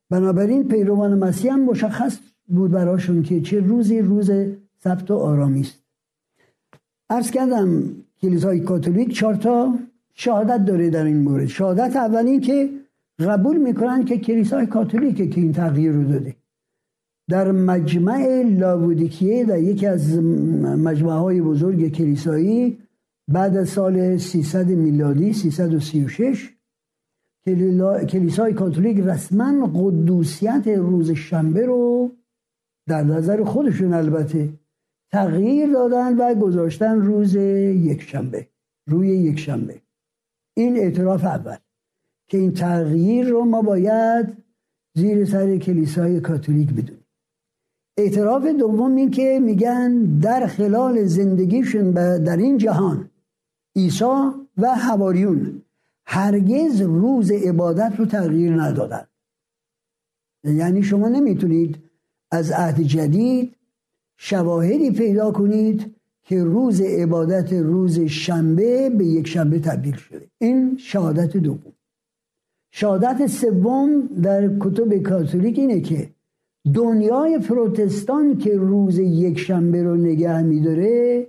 بنابراین 0.09 0.67
پیروان 0.67 1.19
مسیح 1.19 1.53
هم 1.53 1.65
مشخص 1.65 2.17
بود 2.47 2.71
براشون 2.71 3.23
که 3.23 3.41
چه 3.41 3.59
روزی 3.59 3.99
روز 3.99 4.31
سبت 4.83 5.11
و 5.11 5.15
آرامی 5.15 5.61
است. 5.61 5.83
عرض 7.09 7.31
کردم 7.31 7.83
کلیسای 8.21 8.59
کاتولیک 8.59 9.13
چهارتا 9.13 9.73
شهادت 10.13 10.65
داره 10.65 10.89
در 10.89 11.03
این 11.03 11.17
مورد. 11.17 11.45
شهادت 11.45 11.95
اول 11.95 12.39
که 12.39 12.69
قبول 13.19 13.57
می‌کنن 13.57 14.05
که 14.05 14.17
کلیسای 14.17 14.65
کاتولیکه 14.65 15.27
که 15.27 15.41
این 15.41 15.53
تغییر 15.53 15.91
رو 15.91 16.03
داده. 16.03 16.35
در 17.29 17.51
مجمع 17.51 18.43
لاودیکیه 18.43 19.45
در 19.45 19.59
یکی 19.59 19.85
از 19.87 20.19
مجمع 20.77 21.11
های 21.11 21.41
بزرگ 21.41 21.87
کلیسایی 21.87 22.77
بعد 23.27 23.57
از 23.57 23.69
سال 23.69 24.17
300 24.17 24.67
میلادی 24.67 25.33
336 25.33 26.53
کلیسای 28.09 28.53
کاتولیک 28.53 28.97
رسما 28.99 29.71
قدوسیت 29.75 30.67
روز 30.67 31.11
شنبه 31.11 31.65
رو 31.65 32.11
در 32.87 33.03
نظر 33.03 33.43
خودشون 33.43 33.93
البته 33.93 34.49
تغییر 35.11 35.71
دادن 35.73 36.17
و 36.17 36.35
گذاشتن 36.35 37.01
روز 37.01 37.35
یک 37.35 38.01
شنبه 38.01 38.47
روی 38.87 39.07
یک 39.07 39.39
شنبه 39.39 39.81
این 40.57 40.77
اعتراف 40.77 41.25
اول 41.25 41.57
که 42.29 42.37
این 42.37 42.53
تغییر 42.53 43.27
رو 43.27 43.45
ما 43.45 43.61
باید 43.61 44.37
زیر 44.95 45.25
سر 45.25 45.57
کلیسای 45.57 46.19
کاتولیک 46.19 46.69
بدونیم. 46.73 46.96
اعتراف 47.97 48.45
دوم 48.45 48.95
این 48.95 49.11
که 49.11 49.39
میگن 49.43 50.19
در 50.19 50.47
خلال 50.47 51.05
زندگیشون 51.05 51.91
در 52.17 52.37
این 52.37 52.57
جهان 52.57 53.09
عیسی 53.75 54.05
و 54.57 54.75
حواریون 54.75 55.61
هرگز 56.05 56.81
روز 56.81 57.31
عبادت 57.31 57.93
رو 57.97 58.05
تغییر 58.05 58.61
ندادن. 58.61 59.07
یعنی 60.43 60.83
شما 60.83 61.09
نمی‌تونید 61.09 61.77
از 62.31 62.51
عهد 62.51 62.81
جدید 62.81 63.55
شواهدی 64.17 64.91
پیدا 64.91 65.31
کنید 65.31 65.95
که 66.23 66.43
روز 66.43 66.81
عبادت 66.81 67.53
روز 67.53 67.99
شنبه 67.99 68.89
به 68.89 69.05
یک 69.05 69.27
شنبه 69.27 69.59
تبدیل 69.59 69.95
شده. 69.95 70.27
این 70.37 70.77
شهادت 70.77 71.37
دوم. 71.37 71.73
شهادت 72.71 73.27
سوم 73.27 74.07
در 74.07 74.57
کتب 74.59 74.97
کاتولیک 74.97 75.59
اینه 75.59 75.81
که 75.81 76.09
دنیای 76.73 77.39
پروتستان 77.39 78.37
که 78.37 78.57
روز 78.57 78.99
یک 78.99 79.39
شنبه 79.39 79.83
رو 79.83 79.95
نگه 79.95 80.41
میداره 80.41 81.27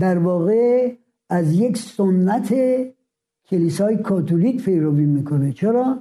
در 0.00 0.18
واقع 0.18 0.92
از 1.30 1.52
یک 1.52 1.76
سنت 1.76 2.54
کلیسای 3.50 3.96
کاتولیک 3.96 4.64
پیروی 4.64 5.06
می‌کنه. 5.06 5.52
چرا؟ 5.52 5.98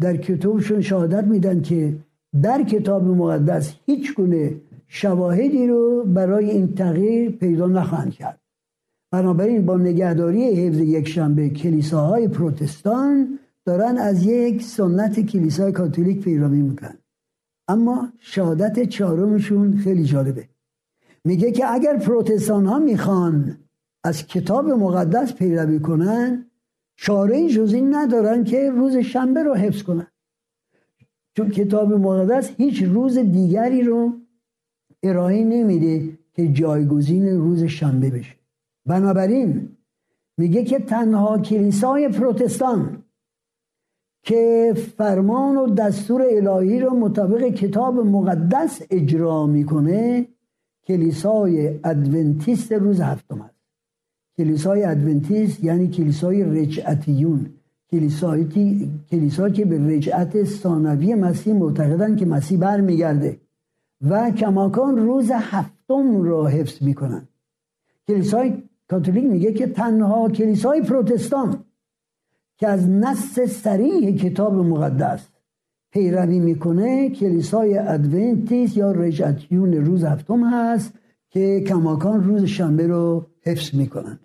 در 0.00 0.16
کتابشون 0.16 0.80
شهادت 0.80 1.24
میدن 1.24 1.62
که 1.62 1.96
در 2.42 2.62
کتاب 2.62 3.04
مقدس 3.04 3.74
هیچ 3.86 4.14
گونه 4.14 4.54
شواهدی 4.88 5.66
رو 5.66 6.04
برای 6.04 6.50
این 6.50 6.74
تغییر 6.74 7.30
پیدا 7.30 7.66
نخواهند 7.66 8.12
کرد. 8.12 8.40
بنابراین 9.12 9.66
با 9.66 9.76
نگهداری 9.76 10.42
حفظ 10.44 10.78
یک 10.78 11.08
شنبه 11.08 11.48
کلیساهای 11.48 12.28
پروتستان 12.28 13.38
دارن 13.64 13.98
از 13.98 14.26
یک 14.26 14.62
سنت 14.62 15.20
کلیسای 15.20 15.72
کاتولیک 15.72 16.20
پیروی 16.20 16.62
می‌کنن. 16.62 16.98
اما 17.68 18.12
شهادت 18.18 18.88
چهارمشون 18.88 19.76
خیلی 19.76 20.04
جالبه. 20.04 20.48
میگه 21.24 21.52
که 21.52 21.72
اگر 21.72 21.96
پروتستان 21.96 22.66
ها 22.66 22.78
می‌خوان 22.78 23.58
از 24.04 24.26
کتاب 24.26 24.70
مقدس 24.70 25.34
پیروی 25.34 25.78
کنن 25.80 26.50
چاره 26.96 27.48
جز 27.48 27.74
ندارن 27.74 28.44
که 28.44 28.70
روز 28.70 28.96
شنبه 28.96 29.42
رو 29.42 29.54
حفظ 29.54 29.82
کنن. 29.82 30.06
چون 31.36 31.48
کتاب 31.48 31.92
مقدس 31.92 32.50
هیچ 32.56 32.82
روز 32.82 33.18
دیگری 33.18 33.82
رو 33.82 34.12
ارائه 35.02 35.44
نمیده 35.44 36.18
که 36.32 36.48
جایگزین 36.48 37.28
روز 37.28 37.64
شنبه 37.64 38.10
بشه. 38.10 38.34
بنابراین 38.86 39.76
میگه 40.38 40.64
که 40.64 40.78
تنها 40.78 41.38
کلیسای 41.38 42.08
پروتستان 42.08 42.97
که 44.22 44.74
فرمان 44.96 45.56
و 45.56 45.74
دستور 45.74 46.22
الهی 46.30 46.80
رو 46.80 46.94
مطابق 46.94 47.44
کتاب 47.44 47.94
مقدس 47.94 48.82
اجرا 48.90 49.46
می‌کنه 49.46 50.28
کلیسای 50.86 51.80
ادونتیست 51.84 52.72
روز 52.72 53.00
هفتم 53.00 53.40
است. 53.40 53.54
کلیسای 54.38 54.84
ادونتیست 54.84 55.64
یعنی 55.64 55.88
کلیسای 55.88 56.44
رجعتیون 56.44 57.46
کلیسایی 57.90 58.44
کلیسا 59.10 59.48
که 59.48 59.64
به 59.64 59.86
رجعت 59.86 60.44
ثانوی 60.44 61.14
مسیح 61.14 61.54
معتقدن 61.54 62.16
که 62.16 62.26
مسیح 62.26 62.58
برمیگرده 62.58 63.40
و 64.10 64.30
کماکان 64.30 64.96
روز 64.96 65.30
هفتم 65.30 66.22
را 66.22 66.46
حفظ 66.46 66.82
می‌کنن 66.82 67.28
کلیسای 68.08 68.62
کاتولیک 68.90 69.24
میگه 69.24 69.52
که 69.52 69.66
تنها 69.66 70.28
کلیسای 70.28 70.82
پروتستان 70.82 71.64
که 72.58 72.68
از 72.68 72.88
نص 72.88 73.40
صریح 73.40 74.16
کتاب 74.16 74.54
مقدس 74.54 75.28
پیروی 75.92 76.38
می‌کنه 76.38 77.10
کلیسای 77.10 77.78
ادونتیس 77.78 78.76
یا 78.76 78.92
رجعتیون 78.92 79.72
روز 79.72 80.04
هفتم 80.04 80.44
هست 80.44 80.92
که 81.30 81.60
کماکان 81.60 82.24
روز 82.24 82.44
شنبه 82.44 82.86
رو 82.86 83.26
حفظ 83.42 83.74
می‌کنن 83.74 84.18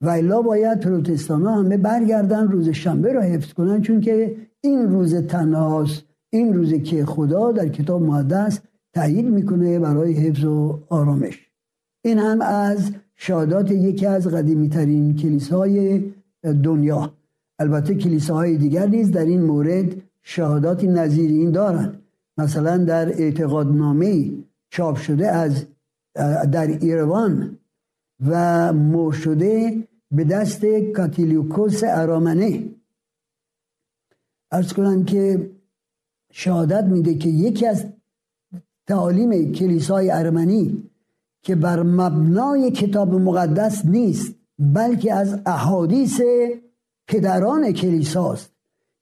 و 0.00 0.08
الا 0.08 0.42
باید 0.42 0.80
پروتستان 0.80 1.42
ها 1.42 1.54
همه 1.54 1.76
برگردن 1.76 2.48
روز 2.48 2.68
شنبه 2.68 3.12
رو 3.12 3.20
حفظ 3.20 3.52
کنن 3.52 3.82
چون 3.82 4.00
که 4.00 4.36
این 4.60 4.88
روز 4.88 5.14
تنهاست 5.14 6.02
این 6.30 6.54
روزی 6.54 6.80
که 6.80 7.04
خدا 7.04 7.52
در 7.52 7.68
کتاب 7.68 8.02
مقدس 8.02 8.60
تایید 8.92 9.26
می‌کنه 9.26 9.78
برای 9.78 10.12
حفظ 10.12 10.44
و 10.44 10.80
آرامش. 10.88 11.50
این 12.04 12.18
هم 12.18 12.40
از 12.40 12.90
شادات 13.16 13.70
یکی 13.70 14.06
از 14.06 14.26
قدیمی 14.26 14.68
ترین 14.68 15.16
کلیسای 15.16 16.04
دنیا. 16.64 17.12
البته 17.58 17.94
کلیساهای 17.94 18.56
دیگر 18.56 18.86
نیز 18.86 19.10
در 19.10 19.24
این 19.24 19.42
مورد 19.42 19.96
شهادات 20.22 20.84
نظیر 20.84 21.30
این 21.30 21.50
دارند. 21.50 22.02
مثلا 22.38 22.76
در 22.76 23.08
اعتقادنامه 23.08 24.32
چاپ 24.70 24.96
شده 24.96 25.28
از 25.28 25.66
در 26.52 26.66
ایروان 26.66 27.58
و 28.26 28.72
مو 28.72 29.12
شده 29.12 29.84
به 30.10 30.24
دست 30.24 30.64
کاتیلیوکوس 30.94 31.80
ارامنه. 31.84 32.64
ارز 34.52 34.72
کنم 34.72 35.04
که 35.04 35.50
شهادت 36.32 36.84
میده 36.84 37.14
که 37.14 37.28
یکی 37.28 37.66
از 37.66 37.84
تعالیم 38.86 39.52
کلیسای 39.52 40.10
ارمنی 40.10 40.90
که 41.42 41.56
بر 41.56 41.82
مبنای 41.82 42.70
کتاب 42.70 43.14
مقدس 43.14 43.84
نیست 43.84 44.34
بلکه 44.58 45.14
از 45.14 45.38
احادیث 45.46 46.20
پدران 47.06 47.72
کلیساست 47.72 48.52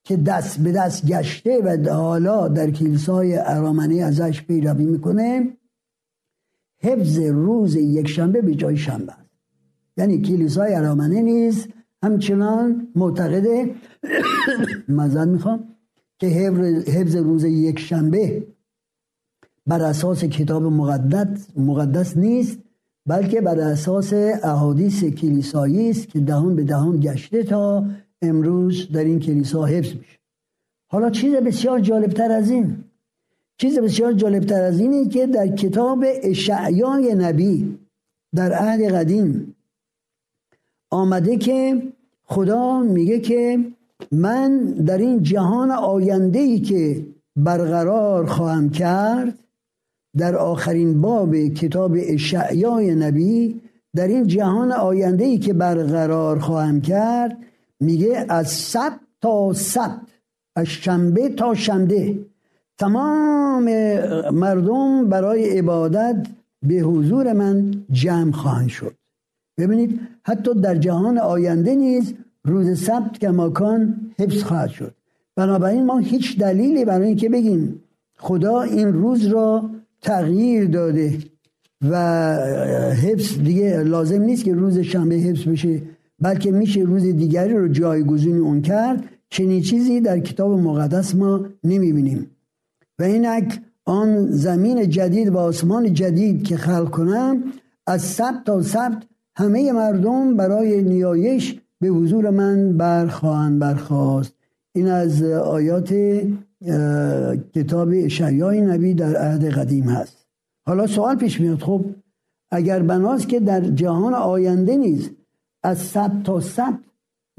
که 0.05 0.17
دست 0.17 0.59
به 0.59 0.73
دست 0.73 1.07
گشته 1.07 1.59
و 1.59 1.90
حالا 1.90 2.49
در 2.49 2.71
کلیسای 2.71 3.37
ارامنی 3.37 4.03
ازش 4.03 4.43
پیروی 4.43 4.85
می‌کنه. 4.85 5.57
حفظ 6.79 7.19
روز 7.19 7.77
یکشنبه 7.77 8.43
به 8.43 8.55
جای 8.55 8.77
شنبه 8.77 9.12
یعنی 9.97 10.21
کلیسای 10.23 10.75
ارامنه 10.75 11.23
نیست 11.23 11.69
همچنان 12.03 12.88
معتقده 12.95 13.75
مزد 14.88 15.29
می‌خوام 15.29 15.69
که 16.19 16.27
حفظ 16.27 17.17
روز 17.17 17.45
یک 17.45 17.79
شنبه 17.79 18.47
بر 19.67 19.83
اساس 19.83 20.25
کتاب 20.25 20.62
مقدس, 20.62 21.47
مقدس 21.57 22.17
نیست. 22.17 22.59
بلکه 23.07 23.40
بر 23.40 23.61
اساس 23.61 24.12
احادیث 24.43 25.05
کلیسایی 25.05 25.90
است 25.90 26.09
که 26.09 26.21
دهان 26.21 26.57
به 26.57 26.64
دهان 26.64 27.01
گشته 27.01 27.43
تا 27.43 27.87
امروز 28.23 28.93
در 28.93 29.05
این 29.05 29.21
کلیسا 29.21 29.64
حفظ 29.64 29.95
میشه. 29.95 30.19
حالا 30.90 31.11
چیز 31.11 31.35
بسیار 31.35 31.81
جالبتر 31.81 32.33
از 32.33 32.51
این 32.51 32.85
چیز 33.59 33.79
بسیار 33.79 34.12
جالبتر 34.12 34.62
از 34.62 34.81
اینه 34.81 35.09
که 35.09 35.27
در 35.27 35.49
کتاب 35.49 36.05
اشعیای 36.23 37.14
نبی 37.14 37.79
در 38.35 38.53
عهد 38.53 38.95
قدیم 38.95 39.57
آمده 40.90 41.37
که 41.37 41.83
خدا 42.25 42.81
میگه 42.81 43.21
که 43.21 43.64
من 44.12 44.59
در 44.64 44.99
این 44.99 45.23
جهان 45.23 45.71
آینده 45.71 46.38
ای 46.38 46.61
که 46.61 47.07
برقرار 47.37 48.27
خواهم 48.27 48.71
کرد 48.71 49.38
در 50.16 50.37
آخرین 50.37 51.00
باب 51.00 51.37
کتاب 51.37 51.96
اشعیای 52.00 52.94
نبی 52.94 53.61
در 53.94 54.09
این 54.09 54.27
جهان 54.27 54.72
آینده 54.72 55.24
ای 55.24 55.38
که 55.38 55.53
برقرار 55.53 56.38
خواهم 56.38 56.81
کرد 56.81 57.37
میگه 57.81 58.27
از 58.29 58.48
سبت 58.48 59.00
تا 59.20 59.53
سبت 59.53 60.00
از 60.57 60.66
شنبه 60.66 61.29
تا 61.29 61.55
شنبه 61.55 62.18
تمام 62.79 63.64
مردم 64.31 65.09
برای 65.09 65.59
عبادت 65.59 66.27
به 66.62 66.74
حضور 66.74 67.33
من 67.33 67.85
جمع 67.90 68.33
خواهند 68.33 68.68
شد. 68.68 68.94
ببینید 69.59 70.00
حتی 70.22 70.55
در 70.55 70.74
جهان 70.74 71.18
آینده 71.18 71.74
نیز 71.74 72.14
روز 72.44 72.81
سبت 72.85 73.18
که 73.20 73.29
ماکان 73.29 74.11
حفظ 74.18 74.42
خواهد 74.42 74.70
شد. 74.70 74.94
بنابراین 75.37 75.87
ما 75.87 75.98
هیچ 75.98 76.38
دلیلی 76.38 76.85
برای 76.85 77.07
اینکه 77.07 77.29
بگیم 77.29 77.83
خدا 78.18 78.61
این 78.61 78.92
روز 78.92 79.27
را 79.27 79.70
تغییر 80.05 80.64
داده 80.64 81.19
و 81.90 81.95
حفظ 83.03 83.38
دیگه 83.38 83.83
لازم 83.83 84.23
نیست 84.23 84.45
که 84.45 84.55
روز 84.55 84.79
شنبه 84.79 85.14
حفظ 85.14 85.49
بشه 85.49 85.83
بلکه 86.21 86.51
میشه 86.51 86.81
روز 86.81 87.03
دیگری 87.03 87.55
رو 87.55 87.69
جایگزین 87.69 88.38
اون 88.38 88.62
کرد. 88.62 89.05
چنین 89.31 89.62
چیزی 89.62 90.01
در 90.01 90.19
کتاب 90.21 90.61
مقدس 90.61 91.14
ما 91.14 91.47
نمی‌بینیم. 91.64 92.31
و 92.99 93.03
اینک 93.03 93.61
آن 93.85 94.27
زمین 94.31 94.90
جدید 94.90 95.29
و 95.29 95.38
آسمان 95.38 95.93
جدید 95.93 96.45
که 96.45 96.57
خلق 96.57 96.90
کنم 96.90 97.45
از 97.87 98.03
سبت 98.03 98.45
تا 98.47 98.62
سبت 98.62 99.03
همه 99.37 99.73
مردم 99.73 100.37
برای 100.37 100.83
نیایش 100.83 101.61
به 101.81 101.88
حضور 101.88 102.31
من 102.31 102.77
برخواهند 102.77 103.59
برخواست 103.59 104.35
این 104.75 104.88
از 104.88 105.23
آیات 105.23 105.95
کتاب 107.55 107.88
اشعیای 107.94 108.61
نبی 108.61 108.94
در 108.94 109.16
عهد 109.16 109.44
قدیم 109.44 109.85
هست. 109.85 110.27
حالا 110.66 110.87
سوال 110.87 111.16
پیش 111.16 111.40
میاد 111.40 111.59
خب 111.59 111.85
اگر 112.50 112.83
بناست 112.83 113.29
که 113.29 113.40
در 113.40 113.61
جهان 113.61 114.14
آینده 114.14 114.77
نیز 114.77 115.11
از 115.62 115.79
سبت 115.79 116.22
تا 116.22 116.40
سبت 116.40 116.79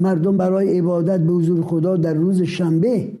مردم 0.00 0.36
برای 0.36 0.78
عبادت 0.78 1.20
به 1.20 1.32
حضور 1.32 1.62
خدا 1.62 1.96
در 1.96 2.14
روز 2.14 2.42
شنبه 2.42 3.12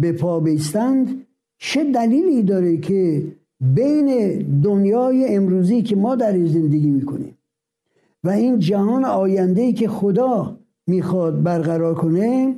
به 0.00 0.12
پا 0.20 0.40
بیستند 0.40 1.26
چه 1.58 1.92
دلیلی 1.92 2.42
داره 2.42 2.76
که 2.76 3.22
بین 3.60 4.38
دنیای 4.60 5.36
امروزی 5.36 5.82
که 5.82 5.96
ما 5.96 6.16
در 6.16 6.46
زندگی 6.46 6.90
می‌کنیم 6.90 7.38
و 8.24 8.30
این 8.30 8.58
جهان 8.58 9.04
آینده 9.04 9.72
که 9.72 9.88
خدا 9.88 10.56
می‌خواد 10.86 11.42
برقرار 11.42 11.94
کنه 11.94 12.54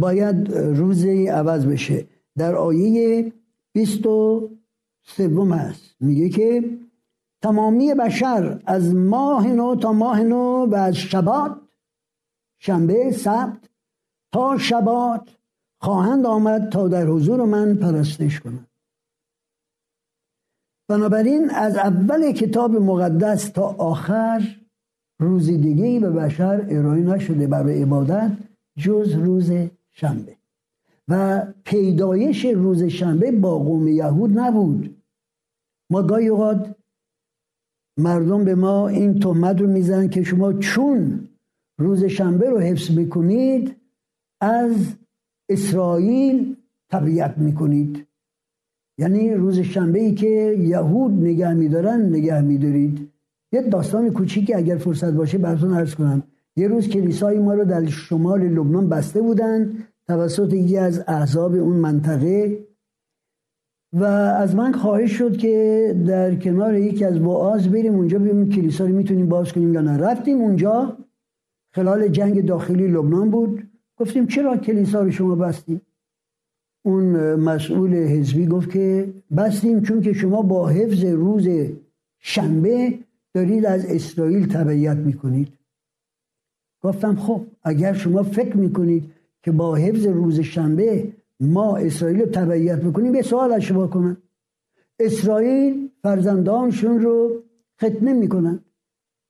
باید 0.00 0.52
روزی 0.52 1.26
عوض 1.26 1.66
بشه. 1.66 2.06
در 2.36 2.54
آیه 2.54 3.32
23 3.72 5.28
هست. 5.52 5.96
میگه 6.00 6.28
که 6.28 6.78
تمامی 7.42 7.94
بشر 7.94 8.62
از 8.66 8.94
ماه 8.94 9.46
نو 9.46 9.76
تا 9.76 9.92
ماه 9.92 10.22
نو 10.22 10.66
و 10.66 10.74
از 10.74 10.96
شبات 10.96 11.60
شنبه 12.58 13.10
سبت 13.12 13.68
تا 14.32 14.58
شبات 14.58 15.36
خواهند 15.80 16.26
آمد 16.26 16.68
تا 16.68 16.88
در 16.88 17.06
حضور 17.06 17.44
من 17.44 17.76
پرستش 17.76 18.40
کنند. 18.40 18.68
بنابراین 20.88 21.50
از 21.50 21.76
اول 21.76 22.32
کتاب 22.32 22.76
مقدس 22.76 23.48
تا 23.48 23.62
آخر 23.62 24.56
روزی 25.20 25.58
دیگه 25.58 26.00
به 26.00 26.10
بشر 26.10 26.66
ارائه 26.70 27.02
نشده 27.02 27.46
برای 27.46 27.82
عبادت. 27.82 28.32
جز 28.76 29.12
روز 29.12 29.52
شنبه. 29.92 30.36
و 31.08 31.42
پیدایش 31.64 32.44
روز 32.44 32.82
شنبه 32.82 33.32
با 33.32 33.58
قوم 33.58 33.88
یهود 33.88 34.38
نبود. 34.38 34.96
ما 35.90 36.02
گاهی 36.02 36.28
اوقات 36.28 36.76
مردم 37.96 38.44
به 38.44 38.54
ما 38.54 38.88
این 38.88 39.20
تهمت 39.20 39.60
رو 39.60 39.66
می‌زنن 39.66 40.08
که 40.08 40.22
شما 40.22 40.52
چون 40.52 41.28
روز 41.78 42.04
شنبه 42.04 42.50
رو 42.50 42.58
حفظ 42.58 42.90
می‌کنید 42.90 43.76
از 44.40 44.76
اسرائیل 45.48 46.56
تبعیت 46.90 47.34
می‌کنید. 47.36 48.06
یعنی 48.98 49.34
روز 49.34 49.58
شنبه 49.58 50.00
ای 50.00 50.14
که 50.14 50.56
یهود 50.58 51.12
نگه 51.12 51.54
میدارن 51.54 52.08
نگه 52.08 52.40
میدارید. 52.40 53.10
یه 53.52 53.62
داستان 53.62 54.10
کوچیکی 54.10 54.54
اگر 54.54 54.76
فرصت 54.76 55.12
باشه 55.12 55.38
براتون 55.38 55.74
عرض 55.74 55.94
کنم. 55.94 56.22
یه 56.56 56.68
روز 56.68 56.88
کلیسای 56.88 57.38
ما 57.38 57.54
رو 57.54 57.64
در 57.64 57.86
شمال 57.86 58.42
لبنان 58.42 58.88
بسته 58.88 59.20
بودن 59.22 59.72
توسط 60.06 60.52
یکی 60.52 60.78
از 60.78 61.04
احزاب 61.08 61.54
اون 61.54 61.76
منطقه 61.76 62.64
و 63.92 64.04
از 64.04 64.54
من 64.54 64.72
خواهش 64.72 65.12
شد 65.12 65.36
که 65.36 65.96
در 66.06 66.34
کنار 66.34 66.74
یکی 66.74 67.04
از 67.04 67.20
وعاز 67.20 67.68
بریم 67.68 67.94
اونجا 67.94 68.18
ببینیم 68.18 68.48
کلیسا 68.48 68.86
رو 68.86 68.94
می‌تونیم 68.94 69.28
باز 69.28 69.52
کنیم 69.52 69.74
یا 69.74 69.80
نه. 69.80 69.96
رفتیم 69.98 70.38
اونجا. 70.38 70.96
خلال 71.74 72.08
جنگ 72.08 72.46
داخلی 72.46 72.88
لبنان 72.88 73.30
بود. 73.30 73.62
گفتیم 73.96 74.26
چرا 74.26 74.56
کلیسا 74.56 75.02
رو 75.02 75.10
شما 75.10 75.34
بستیم؟ 75.34 75.80
اون 76.84 77.34
مسئول 77.34 77.94
حزبی 77.94 78.46
گفت 78.46 78.70
که 78.70 79.14
بستیم 79.36 79.80
چون 79.80 80.00
که 80.00 80.12
شما 80.12 80.42
با 80.42 80.68
حفظ 80.68 81.04
روز 81.04 81.48
شنبه 82.20 82.98
دارید 83.34 83.66
از 83.66 83.86
اسرائیل 83.86 84.46
تبعیت 84.46 84.96
می‌کنید. 84.96 85.48
گفتم 86.84 87.16
خب 87.16 87.46
اگر 87.62 87.92
شما 87.92 88.22
فکر 88.22 88.56
می‌کنید 88.56 89.12
که 89.42 89.52
با 89.52 89.74
حفظ 89.74 90.06
روز 90.06 90.40
شنبه 90.40 91.12
ما 91.40 91.76
اسرائیل 91.76 92.20
رو 92.20 92.26
تبعیت 92.26 92.80
بکنیم 92.80 93.12
به 93.12 93.22
سوال 93.22 93.52
از 93.52 93.62
شما 93.62 93.86
کنن 93.86 94.16
اسرائیل 95.00 95.90
فرزندانشون 96.02 97.00
رو 97.00 97.42
ختنه 97.76 98.12
می‌کنن 98.12 98.58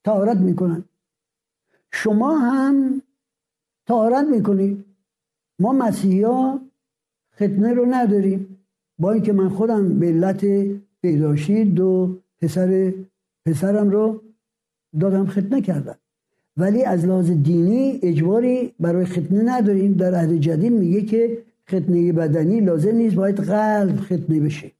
تارت 0.05 0.37
می‌کنن. 0.37 0.85
شما 1.93 2.39
هم 2.39 3.03
تارت 3.87 4.27
می‌کنید. 4.29 4.85
ما 5.59 5.73
مسیحی 5.73 6.25
ختنه 7.35 7.73
رو 7.73 7.87
نداریم. 7.87 8.59
با 8.99 9.13
اینکه 9.13 9.33
من 9.33 9.49
خودم 9.49 9.99
به 9.99 10.07
علت 10.07 10.47
پیداشی 11.03 11.65
دو 11.65 12.19
پسر 12.41 12.95
پسرم 13.47 13.91
رو 13.91 14.23
دادم 15.01 15.27
ختنه 15.27 15.61
کردن 15.61 15.95
ولی 16.57 16.85
از 16.85 17.07
لحاظ 17.07 17.31
دینی 17.31 17.99
اجباری 18.03 18.73
برای 18.81 19.05
ختنه 19.05 19.43
نداریم. 19.43 19.93
در 19.93 20.15
عهد 20.15 20.33
جدید 20.33 20.73
میگه 20.73 21.03
که 21.03 21.39
ختنه 21.69 22.13
بدنی 22.13 22.61
لازم 22.61 22.95
نیست 22.95 23.15
باید 23.15 23.41
قلب 23.41 24.01
ختنه 24.01 24.41
بشه. 24.41 24.71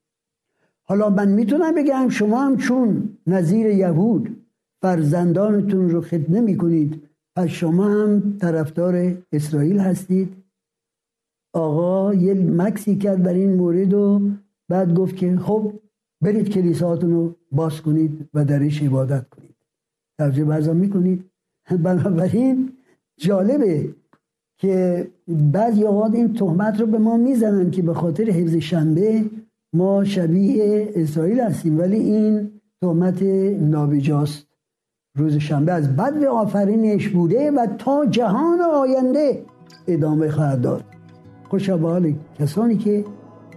حالا 0.83 1.11
من 1.11 1.29
می‌تونم 1.29 1.75
بگم 1.75 2.09
شما 2.09 2.43
هم 2.43 2.57
چون 2.57 3.09
نظیر 3.27 3.67
یهود 3.67 4.37
فرزندانتون 4.83 5.91
رو 5.91 6.01
ختنه 6.01 6.41
می‌کنید 6.41 7.03
پس 7.37 7.49
شما 7.49 7.85
هم 7.85 8.39
طرفدار 8.41 9.15
اسرائیل 9.33 9.79
هستید. 9.79 10.29
آقا 11.53 12.15
یه 12.15 12.35
مکسی 12.35 12.97
کرد 12.97 13.23
در 13.23 13.35
این 13.35 13.55
مورد 13.55 13.95
و 13.95 14.31
بعد 14.69 14.95
گفت 14.95 15.17
که 15.17 15.37
خب 15.37 15.73
برید 16.21 16.49
کلیساتون 16.49 17.11
رو 17.11 17.35
باز 17.53 17.81
کنید 17.83 18.29
و 18.35 18.45
درش 18.45 18.83
عبادت 18.83 19.29
کنید. 19.29 19.55
توجه 20.19 20.45
برزا 20.45 20.73
می‌کنید. 20.73 21.25
بنابراین 21.71 22.73
جالبه 23.19 23.95
که 24.59 25.07
بعضی 25.29 25.85
اوقات 25.85 26.15
این 26.15 26.35
تهمت 26.35 26.81
رو 26.81 26.87
به 26.87 26.99
ما 26.99 27.17
می‌زنن 27.17 27.71
که 27.71 27.83
به 27.83 27.95
خاطر 27.95 28.25
حفظ 28.25 28.55
شنبه 28.55 29.25
ما 29.73 30.05
شبیه 30.05 30.93
اسرائیل 30.95 31.41
هستیم 31.41 31.79
ولی 31.79 31.97
این 31.97 32.51
تهمت 32.83 33.23
نابجاست 33.61 34.47
روز 35.17 35.37
شنبه 35.37 35.73
از 35.73 35.97
بد 35.97 36.25
آفرینش 36.25 37.09
بوده 37.09 37.51
و 37.51 37.67
تا 37.79 38.07
جهان 38.07 38.61
آینده 38.61 39.45
ادامه 39.87 40.31
خواهد 40.31 40.61
داد. 40.61 40.85
خوش 41.49 41.71
حال 41.71 42.15
کسانی 42.39 42.77
که 42.77 43.05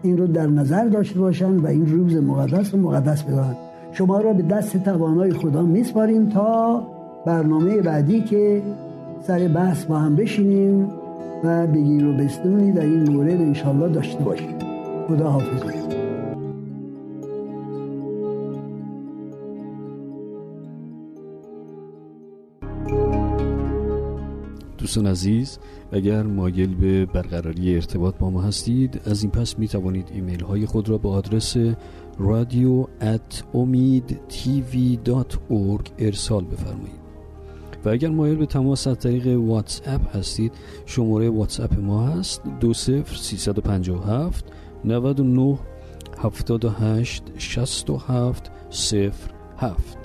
این 0.03 0.17
رو 0.17 0.27
در 0.27 0.47
نظر 0.47 0.85
داشته 0.85 1.19
باشند 1.19 1.63
و 1.63 1.67
این 1.67 1.85
روز 1.85 2.15
مقدس 2.15 2.73
رو 2.73 2.79
مقدس 2.79 3.23
بدارن 3.23 3.55
شما 3.91 4.21
را 4.21 4.33
به 4.33 4.43
دست 4.43 4.77
توانای 4.77 5.33
خدا 5.33 5.61
میسپاریم 5.61 6.29
تا 6.29 6.96
برنامه 7.27 7.81
بعدی 7.81 8.21
که 8.21 8.61
سر 9.21 9.47
بحث 9.47 9.85
با 9.85 9.99
هم 9.99 10.15
بشینیم 10.15 10.89
و 11.43 11.67
بگیر 11.67 12.05
و 12.05 12.13
بستونی 12.13 12.71
در 12.71 12.81
این 12.81 13.09
مورد 13.09 13.41
انشالله 13.41 13.89
داشته 13.89 14.23
باشیم. 14.23 14.57
خدا 15.07 15.29
حافظ. 15.29 15.63
دوستان 24.77 25.07
عزیز 25.07 25.59
اگر 25.91 26.23
مایل 26.23 26.75
به 26.75 27.05
برقراری 27.05 27.75
ارتباط 27.75 28.15
با 28.17 28.29
ما 28.29 28.41
هستید 28.41 29.01
از 29.05 29.21
این 29.21 29.31
پس 29.31 29.59
می 29.59 29.67
توانید 29.67 30.11
ایمیل 30.13 30.43
های 30.43 30.65
خود 30.65 30.89
را 30.89 30.97
به 30.97 31.09
آدرس 31.09 31.57
امید 33.53 34.19
ارسال 35.99 36.45
بفرمایید. 36.45 37.06
و 37.87 37.89
اگر 37.89 38.09
مایل 38.09 38.35
به 38.35 38.45
تماس 38.45 38.87
از 38.87 38.99
طریق 38.99 39.27
واتس 39.27 39.81
اپ 39.85 40.15
هستید 40.15 40.51
شماره 40.85 41.29
واتس 41.29 41.59
اپ 41.59 41.79
ما 41.79 42.07
هست 42.07 42.41
دو 42.59 42.73
سفر 42.73 43.15
سی 43.15 43.37
سد 43.37 43.57
و 43.57 43.61
پنج 43.61 43.89
و 43.89 43.97
هفت 43.97 44.45
نوود 44.85 45.19
و 45.19 45.23
نو 45.23 45.57
هفتاد 46.17 46.65
و 46.65 46.69
هشت 46.69 47.23
شست 47.37 47.89
و 47.89 47.97
هفت 47.97 48.51
سفر 48.69 49.31
هفت. 49.57 49.96